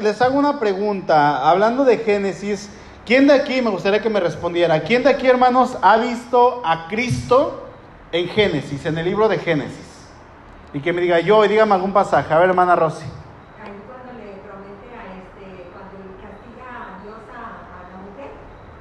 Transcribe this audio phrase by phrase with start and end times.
[0.00, 2.68] Les hago una pregunta, hablando de Génesis,
[3.04, 6.88] ¿quién de aquí, me gustaría que me respondiera, quién de aquí hermanos ha visto a
[6.88, 7.68] Cristo
[8.10, 10.08] en Génesis, en el libro de Génesis?
[10.72, 13.04] Y que me diga yo, y dígame algún pasaje, a ver hermana Rosy.
[13.04, 17.38] Ahí cuando le promete a este, cuando castiga a Dios a,
[17.70, 18.30] a la mujer,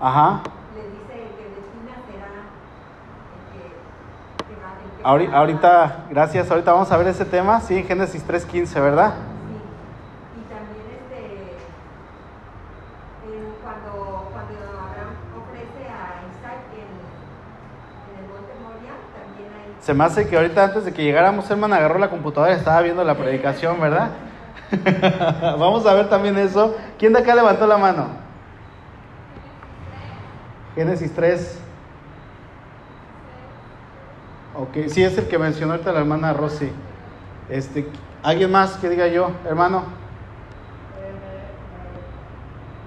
[0.01, 0.41] Ajá.
[0.75, 2.33] le dice que de China será
[3.29, 3.61] el que,
[4.47, 7.83] que va el que Ahori- va- Ahorita, gracias, ahorita vamos a ver ese tema, sí,
[7.83, 9.13] Génesis 3.15, ¿verdad?
[9.13, 10.41] Sí.
[10.41, 11.21] Y también este,
[13.31, 19.93] en cuando, cuando Abraham ofrece a Isaac en, en el monte Moria, también hay Se
[19.93, 23.03] me hace que ahorita antes de que llegáramos, hermano, agarró la computadora y estaba viendo
[23.03, 24.17] la predicación, ¿verdad?
[25.59, 26.75] Vamos a ver también eso.
[26.97, 28.25] ¿Quién de acá levantó la mano?
[30.75, 31.61] Génesis 3.
[34.51, 36.71] Ok, sí, es el que mencionó ahorita la hermana Rosy.
[37.47, 40.01] Este, ¿Alguien más que diga yo, hermano?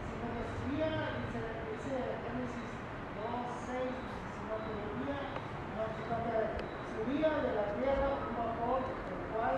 [0.07, 2.71] sino que subía, dice, dice Génesis
[3.15, 3.97] 2, 6,
[4.35, 5.19] sino que llovía,
[5.75, 6.37] no, sino que
[6.91, 9.57] subía de la tierra un vapor, el cual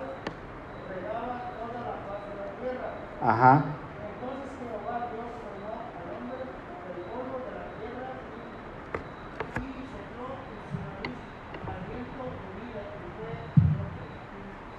[0.87, 2.91] regaba toda la faz de la tierra.
[3.19, 3.85] Ajá.
[3.99, 6.39] Entonces Jehová Dios formó al hombre
[6.85, 11.19] del polvo de la tierra y, y sopló en su nariz
[11.67, 14.07] aliento de vida y fue el hombre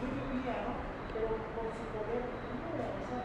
[0.00, 0.72] no llovía, ¿no?
[1.12, 3.22] Pero por su poder, ¿cómo, o sea,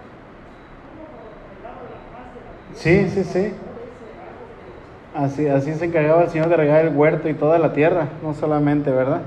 [0.84, 2.71] cómo regaba la faz de la tierra?
[2.82, 3.54] Sí, sí, sí.
[5.16, 8.34] Así, así se encargaba el Señor de regar el huerto y toda la tierra, no
[8.34, 9.22] solamente, ¿verdad?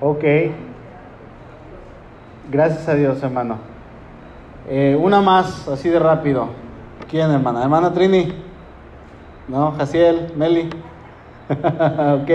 [0.00, 0.24] Ok.
[2.50, 3.58] Gracias a Dios, hermano.
[4.68, 6.48] Eh, una más, así de rápido.
[7.08, 7.62] ¿Quién, hermana?
[7.62, 8.34] ¿Hermana Trini?
[9.48, 10.68] No, Jaciel, Meli.
[11.48, 12.30] ok.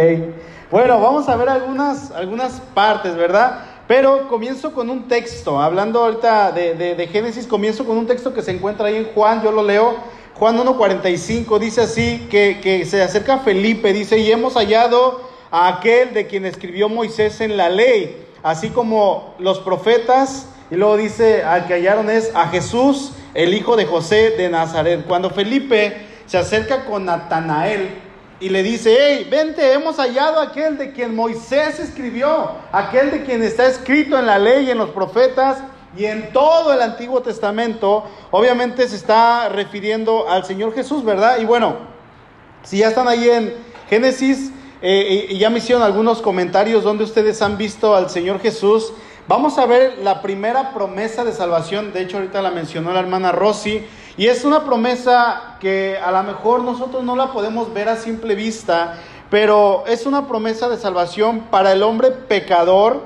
[0.72, 3.60] Bueno, vamos a ver algunas, algunas partes, ¿verdad?
[3.88, 8.34] Pero comienzo con un texto, hablando ahorita de, de- de Génesis, comienzo con un texto
[8.34, 9.96] que se encuentra ahí en Juan, yo lo leo,
[10.36, 16.14] Juan 1.45, dice así, que, que se acerca Felipe, dice, y hemos hallado a aquel
[16.14, 21.68] de quien escribió Moisés en la ley, así como los profetas, y luego dice, al
[21.68, 25.06] que hallaron es a Jesús, el hijo de José de Nazaret.
[25.06, 27.90] Cuando Felipe se acerca con Natanael,
[28.40, 33.24] y le dice, hey, vente, hemos hallado a aquel de quien Moisés escribió, aquel de
[33.24, 35.60] quien está escrito en la ley y en los profetas
[35.98, 38.06] y en todo el Antiguo Testamento.
[38.32, 41.40] Obviamente se está refiriendo al Señor Jesús, ¿verdad?
[41.40, 41.76] Y bueno,
[42.64, 43.54] si ya están ahí en
[43.90, 44.52] Génesis
[44.82, 48.94] eh, y ya me hicieron algunos comentarios donde ustedes han visto al Señor Jesús,
[49.28, 51.92] vamos a ver la primera promesa de salvación.
[51.92, 53.86] De hecho, ahorita la mencionó la hermana Rosy.
[54.18, 58.36] Y es una promesa que a lo mejor nosotros no la podemos ver a simple
[58.36, 58.98] vista,
[59.30, 63.02] pero es una promesa de salvación para el hombre pecador.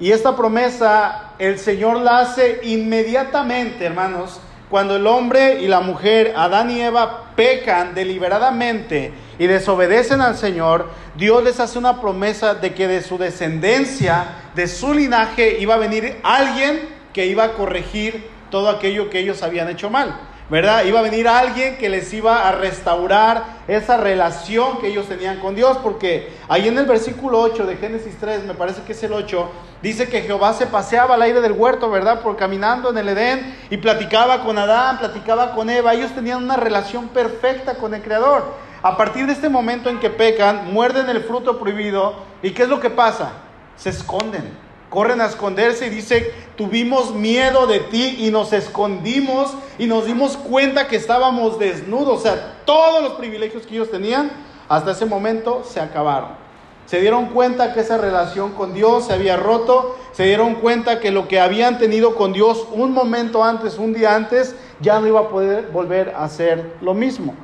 [0.00, 4.40] Y esta promesa el Señor la hace inmediatamente, hermanos,
[4.70, 10.88] cuando el hombre y la mujer, Adán y Eva, pecan deliberadamente y desobedecen al Señor,
[11.16, 14.24] Dios les hace una promesa de que de su descendencia,
[14.54, 19.42] de su linaje, iba a venir alguien que iba a corregir todo aquello que ellos
[19.42, 20.29] habían hecho mal.
[20.50, 20.84] ¿Verdad?
[20.84, 25.54] Iba a venir alguien que les iba a restaurar esa relación que ellos tenían con
[25.54, 29.12] Dios, porque ahí en el versículo 8 de Génesis 3, me parece que es el
[29.12, 29.48] 8,
[29.80, 32.20] dice que Jehová se paseaba al aire del huerto, ¿verdad?
[32.20, 36.56] Por caminando en el Edén y platicaba con Adán, platicaba con Eva, ellos tenían una
[36.56, 38.42] relación perfecta con el Creador.
[38.82, 42.68] A partir de este momento en que pecan, muerden el fruto prohibido, ¿y qué es
[42.68, 43.32] lo que pasa?
[43.76, 49.86] Se esconden corren a esconderse y dice, tuvimos miedo de ti y nos escondimos y
[49.86, 52.18] nos dimos cuenta que estábamos desnudos.
[52.18, 54.30] O sea, todos los privilegios que ellos tenían
[54.68, 56.40] hasta ese momento se acabaron.
[56.86, 61.12] Se dieron cuenta que esa relación con Dios se había roto, se dieron cuenta que
[61.12, 65.20] lo que habían tenido con Dios un momento antes, un día antes, ya no iba
[65.20, 67.36] a poder volver a hacer lo mismo.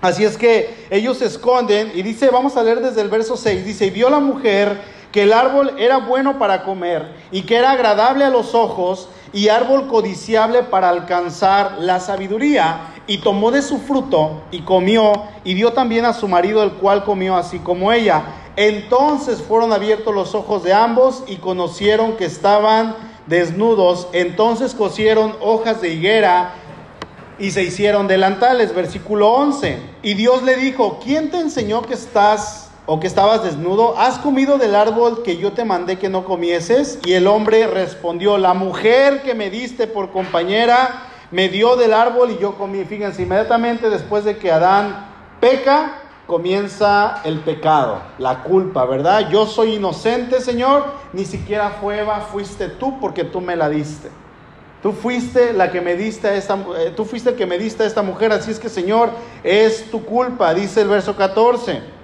[0.00, 3.64] Así es que ellos se esconden y dice, vamos a leer desde el verso 6,
[3.64, 4.78] dice, y vio la mujer
[5.12, 9.48] que el árbol era bueno para comer y que era agradable a los ojos y
[9.48, 12.94] árbol codiciable para alcanzar la sabiduría.
[13.06, 17.04] Y tomó de su fruto y comió y dio también a su marido el cual
[17.04, 18.22] comió así como ella.
[18.56, 22.96] Entonces fueron abiertos los ojos de ambos y conocieron que estaban
[23.26, 24.08] desnudos.
[24.12, 26.54] Entonces cosieron hojas de higuera
[27.38, 28.74] y se hicieron delantales.
[28.74, 29.78] Versículo 11.
[30.02, 33.98] Y Dios le dijo, ¿quién te enseñó que estás o que estabas desnudo?
[33.98, 36.98] ¿Has comido del árbol que yo te mandé que no comieses?
[37.04, 42.30] Y el hombre respondió, la mujer que me diste por compañera me dio del árbol
[42.30, 42.82] y yo comí.
[42.86, 45.06] Fíjense, inmediatamente después de que Adán
[45.38, 49.28] peca, comienza el pecado, la culpa, ¿verdad?
[49.30, 54.08] Yo soy inocente, Señor, ni siquiera fue Eva, fuiste tú porque tú me la diste.
[54.82, 57.82] Tú fuiste la que me diste a esta, eh, tú fuiste el que me diste
[57.82, 59.10] a esta mujer, así es que Señor,
[59.42, 61.97] es tu culpa, dice el verso 14.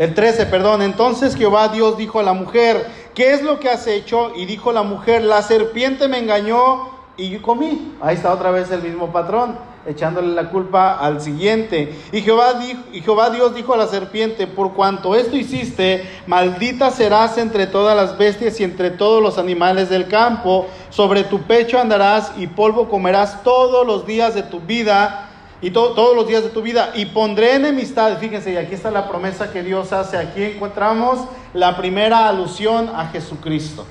[0.00, 0.80] El 13, perdón.
[0.80, 4.32] Entonces Jehová Dios dijo a la mujer, ¿qué es lo que has hecho?
[4.34, 6.88] Y dijo la mujer, la serpiente me engañó
[7.18, 7.92] y yo comí.
[8.00, 11.94] Ahí está otra vez el mismo patrón, echándole la culpa al siguiente.
[12.12, 16.90] Y Jehová, dijo, y Jehová Dios dijo a la serpiente, por cuanto esto hiciste, maldita
[16.90, 20.66] serás entre todas las bestias y entre todos los animales del campo.
[20.88, 25.29] Sobre tu pecho andarás y polvo comerás todos los días de tu vida
[25.62, 26.92] y todos los días de tu vida.
[26.94, 30.16] Y pondré enemistad, fíjense, y aquí está la promesa que Dios hace.
[30.16, 31.20] Aquí encontramos
[31.52, 33.86] la primera alusión a Jesucristo.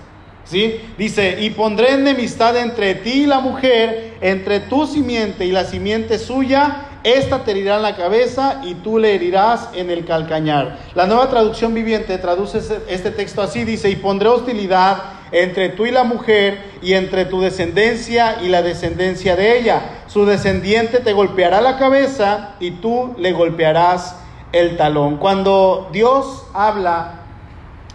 [0.46, 0.82] ¿Sí?
[0.98, 6.18] Dice, y pondré enemistad entre ti y la mujer, entre tu simiente y la simiente
[6.18, 10.78] suya, esta te herirá en la cabeza y tú le herirás en el calcañar.
[10.96, 14.98] La nueva traducción viviente traduce este texto así, dice, y pondré hostilidad
[15.32, 19.82] entre tú y la mujer y entre tu descendencia y la descendencia de ella.
[20.08, 24.16] Su descendiente te golpeará la cabeza y tú le golpearás
[24.52, 25.18] el talón.
[25.18, 27.22] Cuando Dios habla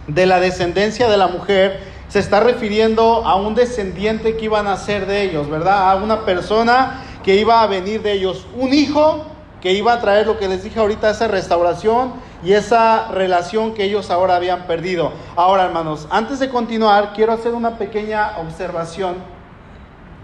[0.07, 4.63] de la descendencia de la mujer, se está refiriendo a un descendiente que iba a
[4.63, 5.91] nacer de ellos, ¿verdad?
[5.91, 9.25] A una persona que iba a venir de ellos, un hijo
[9.59, 12.13] que iba a traer lo que les dije ahorita, esa restauración
[12.43, 15.11] y esa relación que ellos ahora habían perdido.
[15.35, 19.15] Ahora, hermanos, antes de continuar, quiero hacer una pequeña observación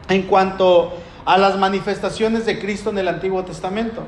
[0.09, 0.93] en cuanto
[1.25, 4.03] a las manifestaciones de Cristo en el Antiguo Testamento.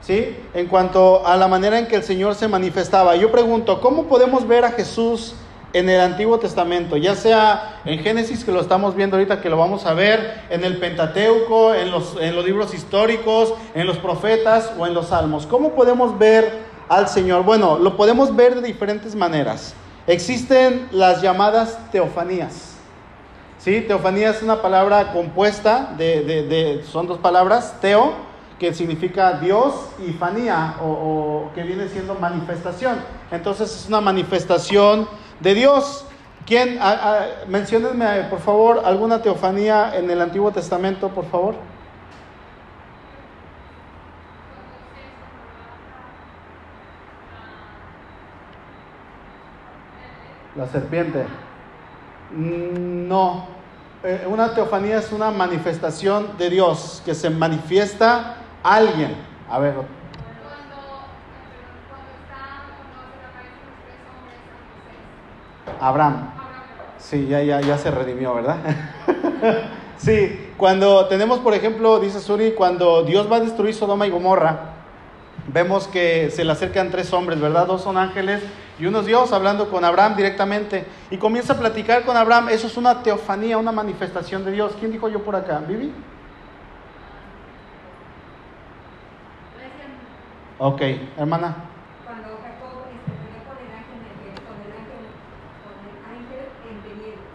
[0.00, 0.36] ¿Sí?
[0.54, 3.16] En cuanto a la manera en que el Señor se manifestaba.
[3.16, 5.34] Yo pregunto, ¿cómo podemos ver a Jesús
[5.72, 9.58] en el Antiguo Testamento, ya sea en Génesis, que lo estamos viendo ahorita, que lo
[9.58, 14.72] vamos a ver, en el Pentateuco, en los, en los libros históricos, en los profetas
[14.78, 15.46] o en los salmos.
[15.46, 17.44] ¿Cómo podemos ver al Señor?
[17.44, 19.74] Bueno, lo podemos ver de diferentes maneras.
[20.06, 22.76] Existen las llamadas teofanías.
[23.58, 23.82] ¿Sí?
[23.82, 28.12] Teofanía es una palabra compuesta de, de, son dos palabras, teo,
[28.58, 29.74] que significa Dios,
[30.04, 32.96] y fanía, o, o que viene siendo manifestación.
[33.30, 35.08] Entonces es una manifestación
[35.40, 36.04] de Dios.
[36.46, 36.78] ¿Quién?
[37.46, 41.54] menciónenme, por favor, alguna teofanía en el Antiguo Testamento, por favor.
[50.56, 51.24] La serpiente.
[52.32, 53.46] Mm, no.
[54.02, 59.14] Eh, una teofanía es una manifestación de Dios, que se manifiesta alguien.
[59.50, 59.74] A ver,
[65.80, 66.30] Abraham.
[66.98, 68.56] Sí, ya, ya, ya se redimió, ¿verdad?
[69.96, 74.74] sí, cuando tenemos, por ejemplo, dice Suri, cuando Dios va a destruir Sodoma y Gomorra,
[75.46, 77.66] vemos que se le acercan tres hombres, ¿verdad?
[77.66, 78.42] Dos son ángeles
[78.78, 80.86] y uno es Dios hablando con Abraham directamente.
[81.10, 82.48] Y comienza a platicar con Abraham.
[82.50, 84.74] Eso es una teofanía, una manifestación de Dios.
[84.78, 85.60] ¿Quién dijo yo por acá?
[85.66, 85.92] ¿Vivi?
[90.58, 90.82] Ok,
[91.16, 91.56] hermana.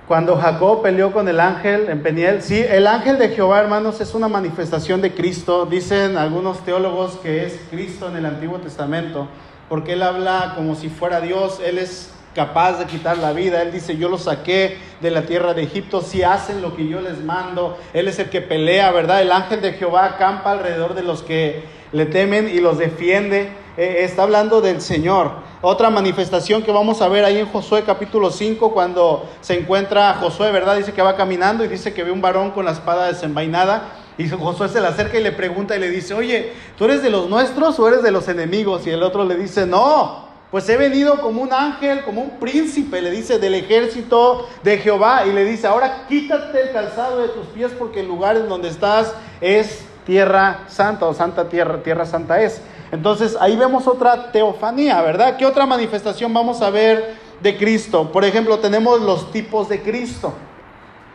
[0.07, 4.13] Cuando Jacob peleó con el ángel en Peniel, sí, el ángel de Jehová, hermanos, es
[4.13, 5.65] una manifestación de Cristo.
[5.65, 9.29] Dicen algunos teólogos que es Cristo en el Antiguo Testamento,
[9.69, 13.61] porque él habla como si fuera Dios, él es capaz de quitar la vida.
[13.61, 16.99] Él dice, yo los saqué de la tierra de Egipto, si hacen lo que yo
[16.99, 17.77] les mando.
[17.93, 19.21] Él es el que pelea, ¿verdad?
[19.21, 23.49] El ángel de Jehová acampa alrededor de los que le temen y los defiende.
[23.77, 25.31] Eh, está hablando del Señor.
[25.65, 30.51] Otra manifestación que vamos a ver ahí en Josué capítulo 5, cuando se encuentra Josué,
[30.51, 30.75] ¿verdad?
[30.75, 33.93] Dice que va caminando y dice que ve un varón con la espada desenvainada.
[34.17, 37.09] Y Josué se le acerca y le pregunta y le dice, oye, ¿tú eres de
[37.09, 38.85] los nuestros o eres de los enemigos?
[38.85, 43.01] Y el otro le dice, no, pues he venido como un ángel, como un príncipe,
[43.01, 45.25] le dice, del ejército de Jehová.
[45.25, 48.67] Y le dice, ahora quítate el calzado de tus pies porque el lugar en donde
[48.67, 52.61] estás es tierra santa o santa tierra, tierra santa es.
[52.93, 55.35] Entonces ahí vemos otra teofanía, ¿verdad?
[55.35, 58.11] ¿Qué otra manifestación vamos a ver de Cristo?
[58.11, 60.31] Por ejemplo, tenemos los tipos de Cristo.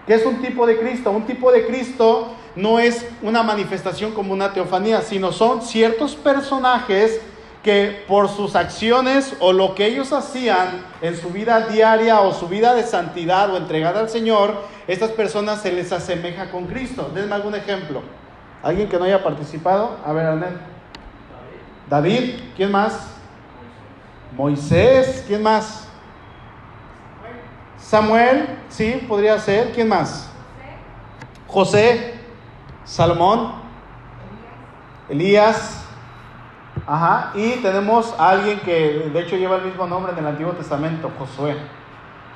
[0.04, 1.12] ¿Qué es un tipo de Cristo?
[1.12, 7.20] Un tipo de Cristo no es una manifestación como una teofanía, sino son ciertos personajes
[7.62, 12.48] que por sus acciones o lo que ellos hacían en su vida diaria o su
[12.48, 17.08] vida de santidad o entregada al Señor, estas personas se les asemeja con Cristo.
[17.14, 18.02] Denme algún ejemplo.
[18.64, 19.96] ¿Alguien que no haya participado?
[20.04, 20.77] A ver, Arnel.
[21.88, 23.14] David, ¿quién más?
[24.36, 25.88] Moisés, ¿quién más?
[27.78, 29.72] Samuel, sí, podría ser.
[29.72, 30.28] ¿Quién más?
[31.46, 32.14] José,
[32.84, 33.52] Salomón,
[35.08, 35.84] Elías.
[36.86, 40.52] Ajá, y tenemos a alguien que de hecho lleva el mismo nombre en el Antiguo
[40.52, 41.56] Testamento, Josué.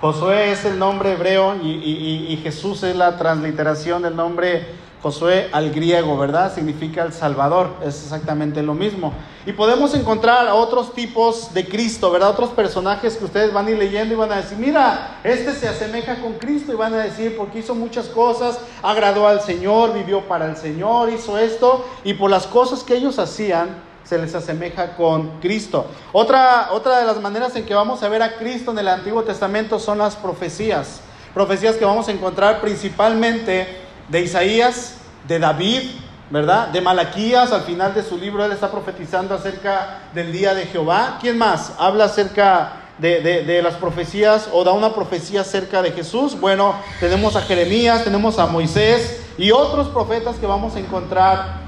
[0.01, 4.67] Josué es el nombre hebreo y, y- y Jesús es la transliteración del nombre
[5.03, 6.55] Josué al griego, ¿verdad?
[6.55, 9.13] Significa el Salvador, es exactamente lo mismo.
[9.45, 12.31] Y podemos encontrar otros tipos de Cristo, ¿verdad?
[12.31, 15.67] Otros personajes que ustedes van a ir leyendo y van a decir, mira, este se
[15.67, 20.21] asemeja con Cristo y van a decir, porque hizo muchas cosas, agradó al Señor, vivió
[20.29, 23.71] para el Señor, hizo esto, y por las cosas que ellos hacían,
[24.05, 25.87] se les asemeja con Cristo.
[26.13, 29.25] Otra, otra de las maneras en que vamos a ver a Cristo en el Antiguo
[29.25, 31.01] Testamento son las profecías.
[31.35, 34.95] Profecías que vamos a encontrar principalmente de Isaías,
[35.29, 35.83] de David,
[36.31, 36.69] ¿verdad?
[36.69, 41.19] De Malaquías, al final de su libro él está profetizando acerca del día de Jehová.
[41.21, 45.93] ¿Quién más habla acerca de, de- de las profecías o da una profecía acerca de
[45.93, 46.39] Jesús?
[46.41, 51.62] Bueno, tenemos a Jeremías, tenemos a Moisés y otros profetas que vamos a encontrar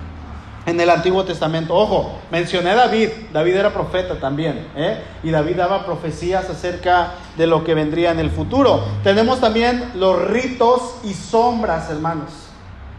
[0.67, 1.75] en el Antiguo Testamento.
[1.75, 5.03] Ojo, mencioné a David, David era profeta también, ¿eh?
[5.23, 8.85] y David daba profecías acerca de lo que vendría en el futuro.
[9.03, 12.31] Tenemos también los ritos y sombras, hermanos.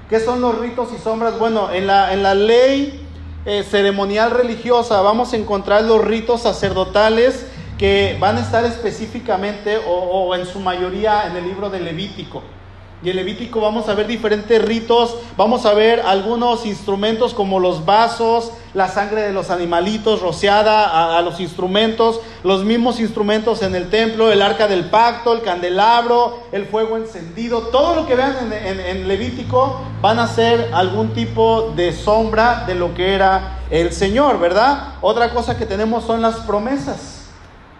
[0.10, 1.40] ¿Qué son los ritos y sombras?
[1.40, 3.08] Bueno, en la, en la ley
[3.46, 9.92] eh, ceremonial religiosa vamos a encontrar los ritos sacerdotales que van a estar específicamente o,
[9.92, 12.44] o en su mayoría en el libro de Levítico.
[13.06, 17.86] Y en Levítico vamos a ver diferentes ritos, vamos a ver algunos instrumentos como los
[17.86, 23.92] vasos, la sangre de los animalitos rociada a, los instrumentos, los mismos instrumentos en el
[23.92, 28.52] templo, el arca del pacto, el candelabro, el fuego encendido, todo lo que vean en,
[28.52, 33.94] en- en Levítico van a ser algún tipo de sombra de lo que era el
[33.94, 34.96] Señor, ¿verdad?
[35.02, 37.22] Otra cosa que tenemos son las promesas.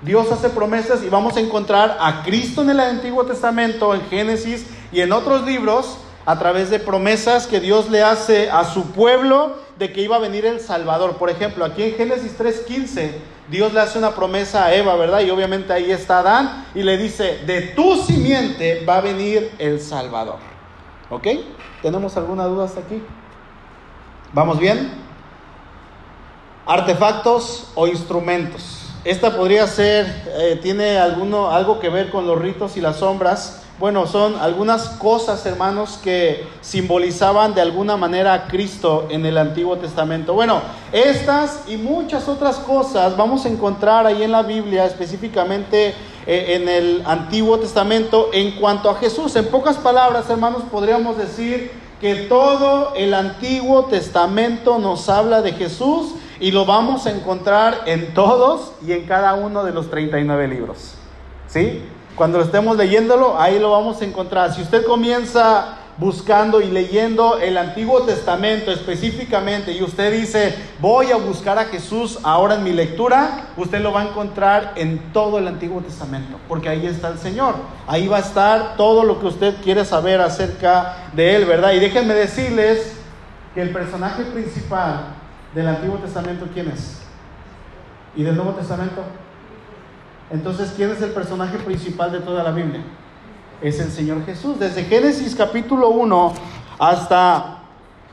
[0.02, 4.68] Dios hace promesas y vamos a encontrar a Cristo en el Antiguo Testamento, en Génesis
[4.92, 9.58] y en otros libros, a través de promesas que Dios le hace a su pueblo
[9.78, 11.18] de que iba a venir el Salvador.
[11.18, 13.12] Por ejemplo, aquí en Génesis 3.15,
[13.50, 15.22] Dios le hace una promesa a Eva, ¿verdad?
[15.22, 19.80] Y obviamente ahí está Adán y le dice, de tu simiente va a venir el
[19.80, 20.38] Salvador.
[21.10, 21.28] ¿Ok?
[21.84, 23.02] ¿Tenemos alguna duda hasta aquí?
[24.34, 24.92] ¿Vamos bien?
[26.66, 28.90] Artefactos o instrumentos.
[29.04, 30.08] Esta podría ser,
[30.40, 33.62] eh, tiene alguno, algo que ver con los ritos y las sombras.
[33.78, 39.76] Bueno, son algunas cosas, hermanos, que simbolizaban de alguna manera a Cristo en el Antiguo
[39.76, 40.34] Testamento.
[40.34, 40.62] Bueno,
[40.94, 45.94] estas y muchas otras cosas vamos a encontrar ahí en la Biblia, específicamente
[46.26, 49.36] eh, en el Antiguo Testamento, en cuanto a Jesús.
[49.36, 56.14] En pocas palabras, hermanos, podríamos decir que todo el Antiguo Testamento nos habla de Jesús
[56.40, 60.94] y lo vamos a encontrar en todos y en cada uno de los 39 libros.
[61.48, 61.82] ¿Sí?
[62.16, 64.54] Cuando estemos leyéndolo, ahí lo vamos a encontrar.
[64.54, 71.18] Si usted comienza buscando y leyendo el Antiguo Testamento específicamente y usted dice, voy a
[71.18, 75.48] buscar a Jesús ahora en mi lectura, usted lo va a encontrar en todo el
[75.48, 77.56] Antiguo Testamento, porque ahí está el Señor.
[77.88, 81.74] Ahí va a estar todo lo que usted quiere saber acerca de Él, ¿verdad?
[81.74, 82.94] Y déjenme decirles
[83.54, 85.16] que el personaje principal
[85.54, 87.02] del Antiguo Testamento, ¿quién es?
[88.16, 89.02] ¿Y del Nuevo Testamento?
[90.32, 92.82] Entonces, ¿quién es el personaje principal de toda la Biblia?
[93.62, 94.60] Es el Señor Jesús.
[94.60, 96.34] Desde Génesis capítulo 1
[96.80, 97.60] hasta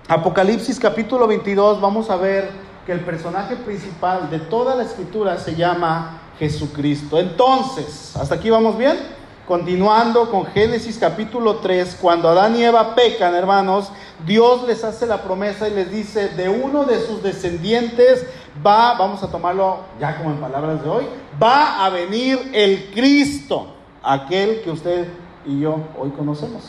[0.09, 2.51] Apocalipsis capítulo 22 vamos a ver
[2.85, 7.19] que el personaje principal de toda la escritura se llama Jesucristo.
[7.19, 8.97] Entonces, ¿hasta aquí vamos bien?
[9.47, 13.91] Continuando con Génesis capítulo 3, cuando Adán y Eva pecan, hermanos,
[14.25, 18.25] Dios les hace la promesa y les dice, de uno de sus descendientes
[18.65, 21.07] va, vamos a tomarlo ya como en palabras de hoy,
[21.43, 23.67] va a venir el Cristo,
[24.01, 25.09] aquel que usted
[25.45, 26.63] y yo hoy conocemos,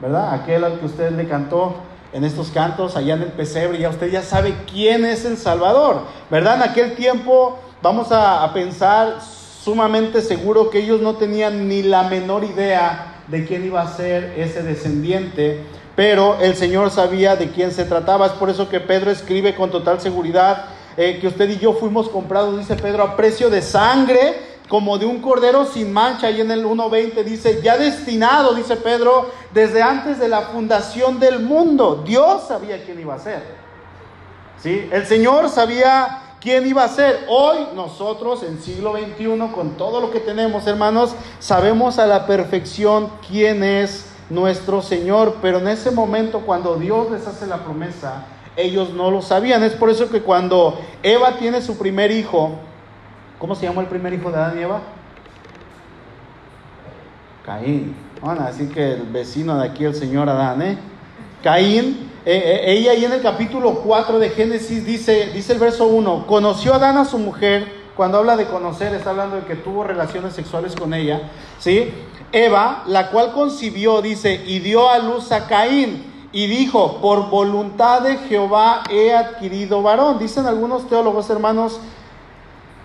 [0.00, 0.34] ¿verdad?
[0.34, 1.74] Aquel al que usted le cantó
[2.12, 6.02] en estos cantos allá en el pesebre, ya usted ya sabe quién es el Salvador,
[6.30, 6.62] ¿verdad?
[6.62, 9.18] En aquel tiempo vamos a, a pensar
[9.68, 14.32] sumamente seguro que ellos no tenían ni la menor idea de quién iba a ser
[14.38, 15.60] ese descendiente,
[15.94, 18.24] pero el Señor sabía de quién se trataba.
[18.24, 20.64] Es por eso que Pedro escribe con total seguridad
[20.96, 24.36] eh, que usted y yo fuimos comprados, dice Pedro, a precio de sangre,
[24.70, 26.30] como de un cordero sin mancha.
[26.30, 31.40] Y en el 1.20 dice, ya destinado, dice Pedro, desde antes de la fundación del
[31.40, 32.04] mundo.
[32.06, 33.42] Dios sabía quién iba a ser.
[34.62, 34.88] ¿Sí?
[34.90, 37.24] El Señor sabía quién iba a ser.
[37.28, 43.10] Hoy nosotros en siglo XXI, con todo lo que tenemos, hermanos, sabemos a la perfección
[43.28, 45.36] quién es nuestro Señor.
[45.42, 48.26] Pero en ese momento, cuando Dios les hace la promesa,
[48.56, 49.62] ellos no lo sabían.
[49.62, 52.58] Es por eso que cuando Eva tiene su primer hijo,
[53.38, 54.80] ¿Cómo se llamó el primer hijo de Adán y Eva?
[57.46, 57.94] Caín.
[58.20, 60.76] Bueno, así que el vecino de aquí, el señor Adán, ¿eh?
[61.42, 65.86] Caín, eh, eh, ella ahí en el capítulo 4 de Génesis dice, dice el verso
[65.86, 69.82] 1, conoció Adán a su mujer, cuando habla de conocer está hablando de que tuvo
[69.82, 71.90] relaciones sexuales con ella, ¿sí?
[72.30, 78.02] Eva, la cual concibió, dice, y dio a luz a Caín, y dijo, por voluntad
[78.02, 80.18] de Jehová he adquirido varón.
[80.18, 81.80] Dicen algunos teólogos hermanos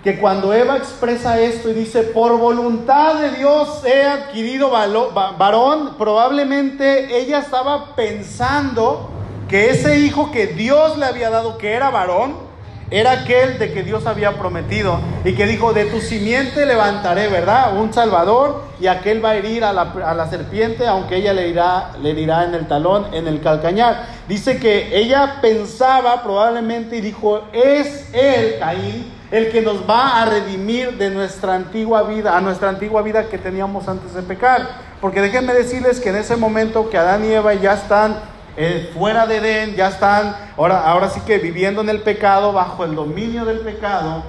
[0.05, 7.19] que cuando Eva expresa esto y dice, por voluntad de Dios he adquirido varón, probablemente
[7.19, 9.09] ella estaba pensando
[9.47, 12.53] que ese hijo que Dios le había dado, que era varón,
[12.93, 17.75] era aquel de que Dios había prometido y que dijo, de tu simiente levantaré, ¿verdad?
[17.75, 22.13] Un salvador y aquel va a herir a la, serpiente, aunque ella le irá, le
[22.13, 24.05] dirá en el talón, en el calcañar.
[24.27, 30.25] Dice que ella pensaba probablemente y dijo, es él, Caín, el que nos va a
[30.25, 34.93] redimir de nuestra antigua vida, a nuestra antigua vida que teníamos antes de pecar.
[35.01, 38.17] Porque déjenme decirles que en ese momento que Adán y Eva ya están
[38.55, 42.83] eh, fuera de Edén, ya están ahora, ahora sí que viviendo en el pecado, bajo
[42.83, 44.23] el dominio del pecado,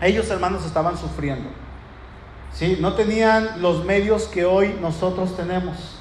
[0.00, 1.48] ellos hermanos estaban sufriendo.
[2.52, 2.78] ¿Sí?
[2.80, 6.00] No tenían los medios que hoy nosotros tenemos.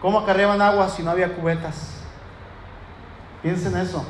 [0.00, 1.96] ¿Cómo acarreaban agua si no había cubetas?
[3.42, 4.04] Piensen eso.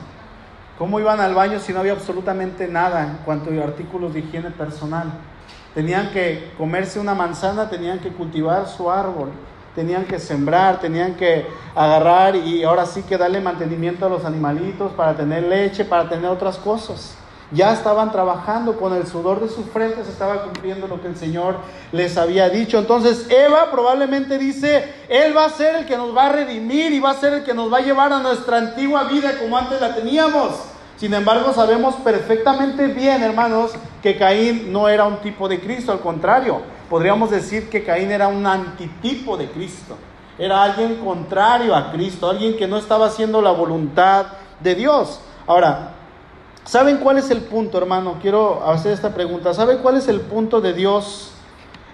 [0.78, 4.50] ¿Cómo iban al baño si no había absolutamente nada en cuanto a artículos de higiene
[4.50, 5.10] personal?
[5.74, 9.30] Tenían que comerse una manzana, tenían que cultivar su árbol,
[9.76, 14.90] tenían que sembrar, tenían que agarrar y ahora sí que darle mantenimiento a los animalitos
[14.92, 17.14] para tener leche, para tener otras cosas.
[17.52, 21.58] Ya estaban trabajando con el sudor de sus frentes, estaba cumpliendo lo que el Señor
[21.92, 22.78] les había dicho.
[22.78, 26.98] Entonces Eva probablemente dice, Él va a ser el que nos va a redimir y
[26.98, 29.80] va a ser el que nos va a llevar a nuestra antigua vida como antes
[29.80, 30.52] la teníamos.
[30.96, 36.00] Sin embargo, sabemos perfectamente bien, hermanos, que Caín no era un tipo de Cristo, al
[36.00, 39.96] contrario, podríamos decir que Caín era un antitipo de Cristo.
[40.38, 44.26] Era alguien contrario a Cristo, alguien que no estaba haciendo la voluntad
[44.60, 45.20] de Dios.
[45.46, 45.96] Ahora,
[46.66, 48.16] ¿Saben cuál es el punto, hermano?
[48.20, 49.54] Quiero hacer esta pregunta.
[49.54, 51.30] ¿Saben cuál es el punto de Dios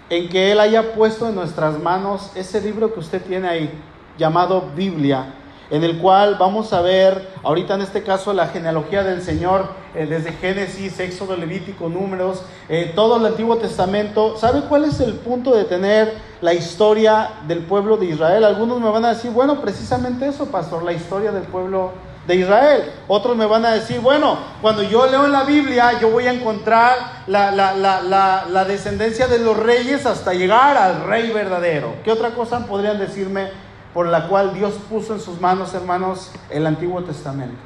[0.09, 3.71] en que Él haya puesto en nuestras manos ese libro que usted tiene ahí,
[4.17, 5.35] llamado Biblia?
[5.73, 10.05] En el cual vamos a ver, ahorita en este caso, la genealogía del Señor, eh,
[10.05, 14.37] desde Génesis, Éxodo, Levítico, Números, eh, todo el Antiguo Testamento.
[14.37, 18.45] ¿Sabe cuál es el punto de tener la historia del pueblo de Israel?
[18.45, 21.93] Algunos me van a decir, bueno, precisamente eso, pastor, la historia del pueblo
[22.27, 22.93] de Israel.
[23.09, 26.35] Otros me van a decir, bueno, cuando yo leo en la Biblia, yo voy a
[26.35, 31.95] encontrar la, la, descendencia de los reyes hasta llegar al rey verdadero.
[32.05, 36.67] ¿Qué otra cosa podrían decirme por la cual Dios puso en sus manos, hermanos, el
[36.67, 37.57] Antiguo Testamento?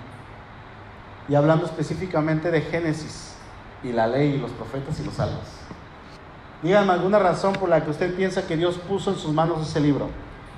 [1.28, 3.36] Y hablando específicamente de Génesis
[3.82, 5.44] y la ley y los profetas y los salmos.
[6.62, 9.80] Díganme alguna razón por la que usted piensa que Dios puso en sus manos ese
[9.80, 10.08] libro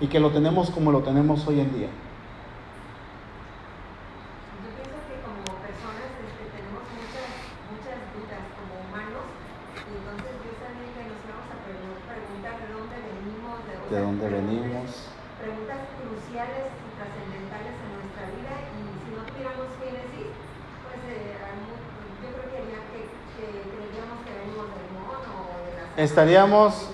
[0.00, 1.88] y que lo tenemos como lo tenemos hoy en día.
[13.90, 15.17] de dónde venimos.
[16.28, 20.28] Cruciales y trascendentales en nuestra vida y si no tuviéramos Génesis,
[20.84, 21.40] pues eh,
[22.20, 26.04] yo creo que haría que, que creeríamos que venimos del mono o de la...
[26.04, 26.90] Estaríamos...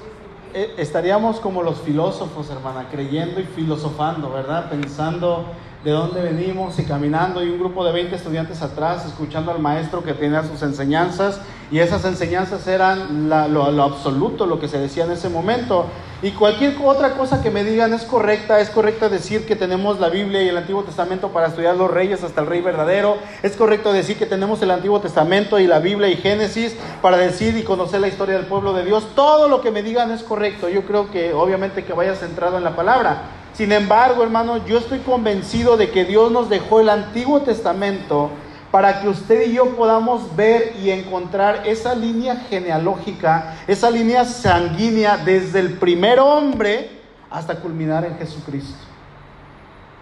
[0.54, 4.70] Eh, estaríamos como los filósofos, hermana, creyendo y filosofando, ¿verdad?
[4.70, 5.46] Pensando
[5.82, 10.04] de dónde venimos y caminando y un grupo de 20 estudiantes atrás escuchando al maestro
[10.04, 11.40] que tenía sus enseñanzas
[11.72, 15.86] y esas enseñanzas eran lo, lo, absoluto, lo que se decía en ese momento.
[16.24, 20.08] Y cualquier otra cosa que me digan es correcta, es correcta decir que tenemos la
[20.08, 23.92] Biblia y el Antiguo Testamento para estudiar los reyes hasta el rey verdadero, es correcto
[23.92, 28.00] decir que tenemos el Antiguo Testamento y la Biblia y Génesis para decir y conocer
[28.00, 31.10] la historia del pueblo de Dios, todo lo que me digan es correcto, yo creo
[31.10, 33.24] que obviamente que vaya centrado en la palabra.
[33.52, 38.30] Sin embargo, hermano, yo estoy convencido de que Dios nos dejó el Antiguo Testamento
[38.74, 45.16] para que usted y yo podamos ver y encontrar esa línea genealógica, esa línea sanguínea
[45.16, 46.90] desde el primer hombre
[47.30, 48.74] hasta culminar en Jesucristo.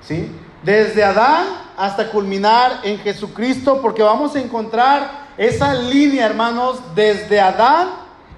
[0.00, 0.35] ¿Sí?
[0.62, 1.44] Desde Adán
[1.76, 7.90] hasta culminar en Jesucristo, porque vamos a encontrar esa línea, hermanos, desde Adán.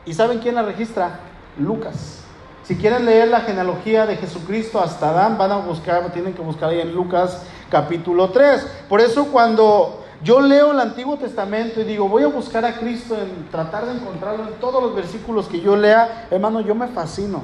[0.05, 1.21] ¿Y saben quién la registra?
[1.61, 2.25] Lucas.
[2.65, 6.71] Si quieren leer la genealogía de Jesucristo hasta Adán, van a buscar, tienen que buscar
[6.71, 8.67] ahí en Lucas capítulo 3.
[8.89, 13.17] Por eso cuando yo leo el Antiguo Testamento y digo, voy a buscar a Cristo,
[13.19, 17.43] en tratar de encontrarlo en todos los versículos que yo lea, hermano, yo me fascino.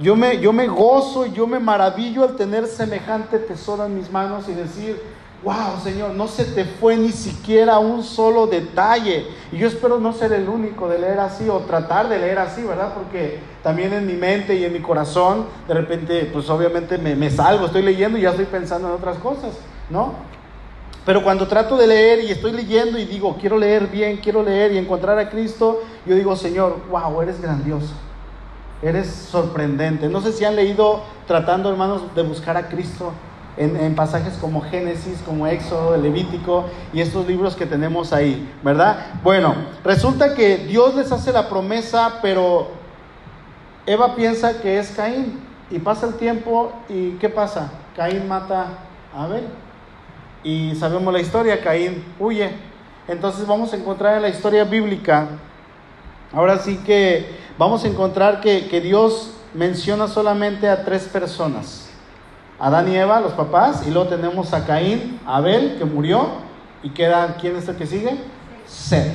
[0.00, 4.48] Yo me, yo me gozo, yo me maravillo al tener semejante tesoro en mis manos
[4.48, 5.00] y decir,
[5.44, 9.26] wow, Señor, no se te fue ni siquiera un solo detalle.
[9.52, 12.62] Y yo espero no ser el único de leer así o tratar de leer así,
[12.62, 12.94] ¿verdad?
[12.94, 17.30] Porque también en mi mente y en mi corazón, de repente, pues obviamente me, me
[17.30, 19.52] salgo, estoy leyendo y ya estoy pensando en otras cosas,
[19.90, 20.33] ¿no?
[21.04, 24.72] Pero cuando trato de leer y estoy leyendo y digo, quiero leer bien, quiero leer
[24.72, 27.92] y encontrar a Cristo, yo digo, Señor, wow, eres grandioso,
[28.80, 30.08] eres sorprendente.
[30.08, 33.12] No sé si han leído tratando, hermanos, de buscar a Cristo
[33.58, 39.20] en, pasajes como Génesis, como Éxodo, Levítico y estos libros que tenemos ahí, ¿verdad?
[39.22, 42.68] Bueno, resulta que Dios les hace la promesa, pero
[43.86, 45.38] Eva piensa que es Caín
[45.70, 47.70] y pasa el tiempo y ¿qué pasa?
[47.94, 48.66] Caín mata
[49.14, 49.44] a Abel
[50.44, 52.50] y sabemos la historia, Caín huye.
[53.08, 55.28] Entonces vamos a encontrar en la historia bíblica,
[56.32, 57.26] ahora sí que
[57.58, 61.90] vamos a encontrar que, que Dios menciona solamente a tres personas.
[62.58, 66.28] Adán y Eva, los papás, y luego tenemos a Caín, Abel, que murió,
[66.82, 68.16] y queda, ¿quién es el que sigue?
[68.66, 69.14] Seth,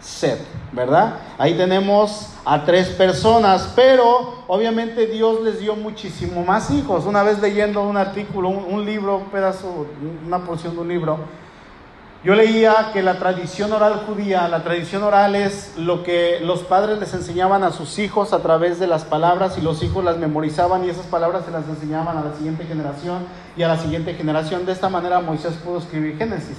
[0.00, 0.40] Seth,
[0.72, 1.14] ¿verdad?
[1.38, 7.04] Ahí tenemos a tres personas, pero obviamente Dios les dio muchísimo más hijos.
[7.04, 9.88] Una vez leyendo un artículo, un, libro, un pedazo,
[10.24, 11.18] una porción de un libro,
[12.22, 17.00] yo leía que la tradición oral judía, la tradición oral es lo que los padres
[17.00, 20.84] les enseñaban a sus hijos a través de las palabras y los hijos las memorizaban
[20.84, 24.66] y esas palabras se las enseñaban a la siguiente generación y a la siguiente generación.
[24.66, 26.58] De esta manera Moisés pudo escribir Génesis,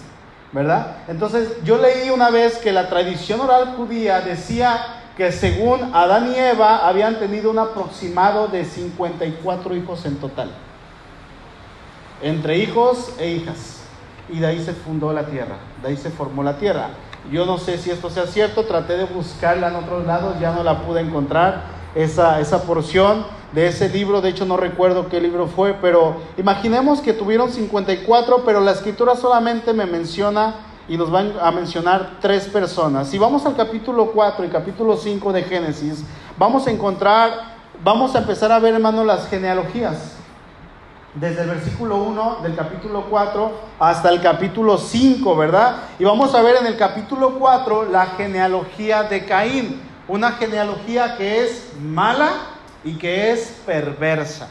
[0.52, 0.98] ¿verdad?
[1.08, 6.36] Entonces yo leí una vez que la tradición oral judía decía que según Adán y
[6.36, 10.52] Eva habían tenido un aproximado de 54 hijos en total,
[12.22, 13.82] entre hijos e hijas
[14.30, 16.90] y de ahí se fundó la tierra, de ahí se formó la tierra.
[17.32, 20.64] Yo no sé si esto sea cierto, traté de buscarla en otros lados, ya no
[20.64, 21.64] la pude encontrar,
[21.96, 27.02] esa, esa porción de ese libro, de hecho no recuerdo qué libro fue, pero imaginemos
[27.02, 32.46] que tuvieron 54, pero la escritura solamente me menciona y nos van a mencionar tres
[32.46, 33.10] personas.
[33.10, 36.04] Si vamos al capítulo 4 y capítulo 5 de Génesis,
[36.38, 37.32] vamos a encontrar,
[37.84, 40.18] vamos a empezar a ver, hermano, las genealogías
[41.20, 45.78] desde el versículo 1 del capítulo 4 hasta el capítulo 5, ¿verdad?
[45.98, 51.44] Y vamos a ver en el capítulo 4 la genealogía de Caín, una genealogía que
[51.44, 52.30] es mala
[52.84, 54.48] y que es perversa,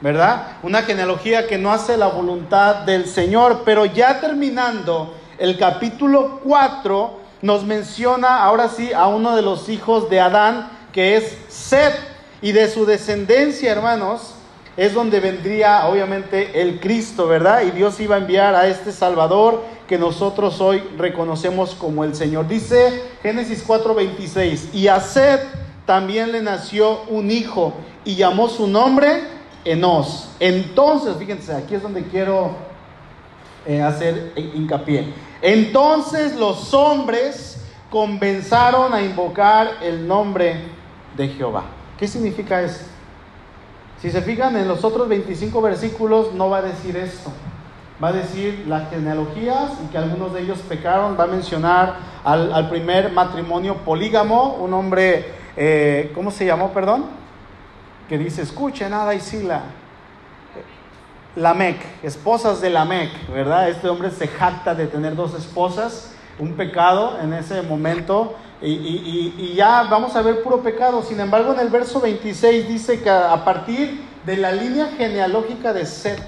[0.00, 0.56] ¿verdad?
[0.62, 7.18] Una genealogía que no hace la voluntad del Señor, pero ya terminando el capítulo 4
[7.42, 11.94] nos menciona ahora sí a uno de los hijos de Adán, que es Seth,
[12.40, 14.34] y de su descendencia, hermanos,
[14.76, 17.62] es donde vendría obviamente el Cristo, ¿verdad?
[17.62, 22.46] Y Dios iba a enviar a este Salvador que nosotros hoy reconocemos como el Señor.
[22.46, 25.42] Dice Génesis 4:26, y a Seth
[25.84, 27.72] también le nació un hijo
[28.04, 29.24] y llamó su nombre
[29.64, 30.28] Enos.
[30.38, 32.67] Entonces, fíjense, aquí es donde quiero
[33.68, 35.12] eh, hacer hincapié.
[35.42, 40.56] Entonces los hombres comenzaron a invocar el nombre
[41.14, 41.64] de Jehová.
[41.98, 42.86] ¿Qué significa eso?
[44.00, 47.30] Si se fijan en los otros 25 versículos, no va a decir esto.
[48.02, 51.18] Va a decir las genealogías y que algunos de ellos pecaron.
[51.20, 55.26] Va a mencionar al, primer matrimonio polígamo, un hombre,
[55.58, 57.04] eh, ¿cómo se llamó, perdón?
[58.08, 59.60] Que dice, escuchen, nada y Sila.
[61.38, 63.68] Lamec, esposas de Lamec, ¿verdad?
[63.68, 69.84] Este hombre se jacta de tener dos esposas, un pecado en ese momento y, ya
[69.84, 71.02] vamos a ver puro pecado.
[71.02, 75.86] Sin embargo, en el verso 26 dice que a partir de la línea genealógica de
[75.86, 76.20] Seth,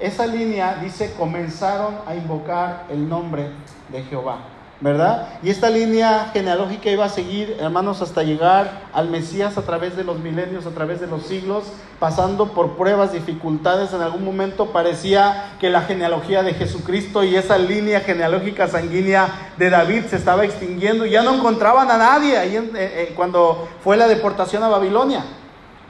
[0.00, 3.50] esa línea dice comenzaron a invocar el nombre
[3.90, 4.53] de Jehová.
[4.80, 5.28] ¿Verdad?
[5.42, 10.04] Y esta línea genealógica iba a seguir, hermanos, hasta llegar al Mesías a través de
[10.04, 11.64] los milenios, a través de los siglos,
[11.98, 13.92] pasando por pruebas, dificultades.
[13.92, 19.70] En algún momento parecía que la genealogía de Jesucristo y esa línea genealógica sanguínea de
[19.70, 21.06] David se estaba extinguiendo.
[21.06, 25.24] Ya no encontraban a nadie ahí eh, eh, cuando fue la deportación a Babilonia.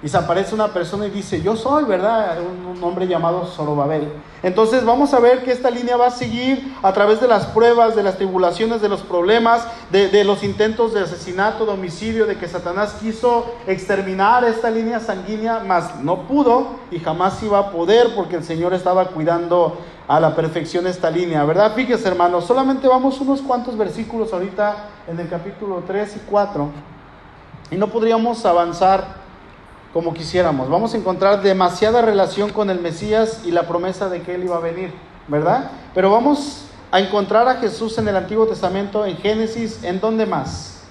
[0.05, 2.37] Y se aparece una persona y dice, yo soy, ¿verdad?
[2.39, 4.13] Un, hombre llamado Zorobabel.
[4.43, 7.97] Entonces vamos a ver que esta línea va a seguir a través de las pruebas,
[7.97, 12.47] de las tribulaciones, de los problemas, de, los intentos de asesinato, de homicidio, de que
[12.47, 18.37] Satanás quiso exterminar esta línea sanguínea, mas no pudo y jamás iba a poder porque
[18.37, 21.73] el Señor estaba cuidando a la perfección esta línea, ¿verdad?
[21.75, 26.69] Fíjese hermanos, solamente vamos unos cuantos versículos ahorita en el capítulo 3 y 4
[27.71, 29.24] y no podríamos avanzar
[29.95, 30.69] como quisiéramos.
[30.69, 34.57] Vamos a encontrar demasiada relación con el Mesías y la promesa de que Él iba
[34.57, 34.93] a venir,
[35.29, 35.71] ¿verdad?
[35.95, 40.83] Pero vamos a encontrar a Jesús en el Antiguo Testamento, en Génesis, ¿en dónde más?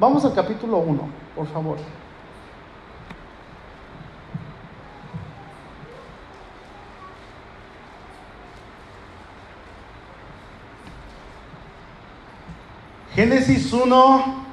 [0.00, 1.00] Vamos al capítulo 1,
[1.36, 1.78] por favor.
[13.14, 14.44] Génesis 1,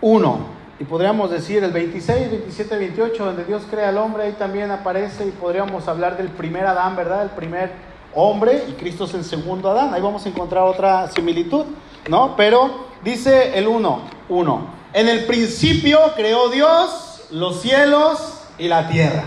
[0.00, 0.57] 1.
[0.80, 5.26] Y podríamos decir el 26, 27, 28, donde Dios crea al hombre, ahí también aparece
[5.26, 7.22] y podríamos hablar del primer Adán, ¿verdad?
[7.24, 7.72] El primer
[8.14, 9.92] hombre y Cristo es el segundo Adán.
[9.92, 11.64] Ahí vamos a encontrar otra similitud,
[12.08, 12.36] ¿no?
[12.36, 14.66] Pero dice el 1, 1.
[14.92, 19.24] En el principio creó Dios los cielos y la tierra.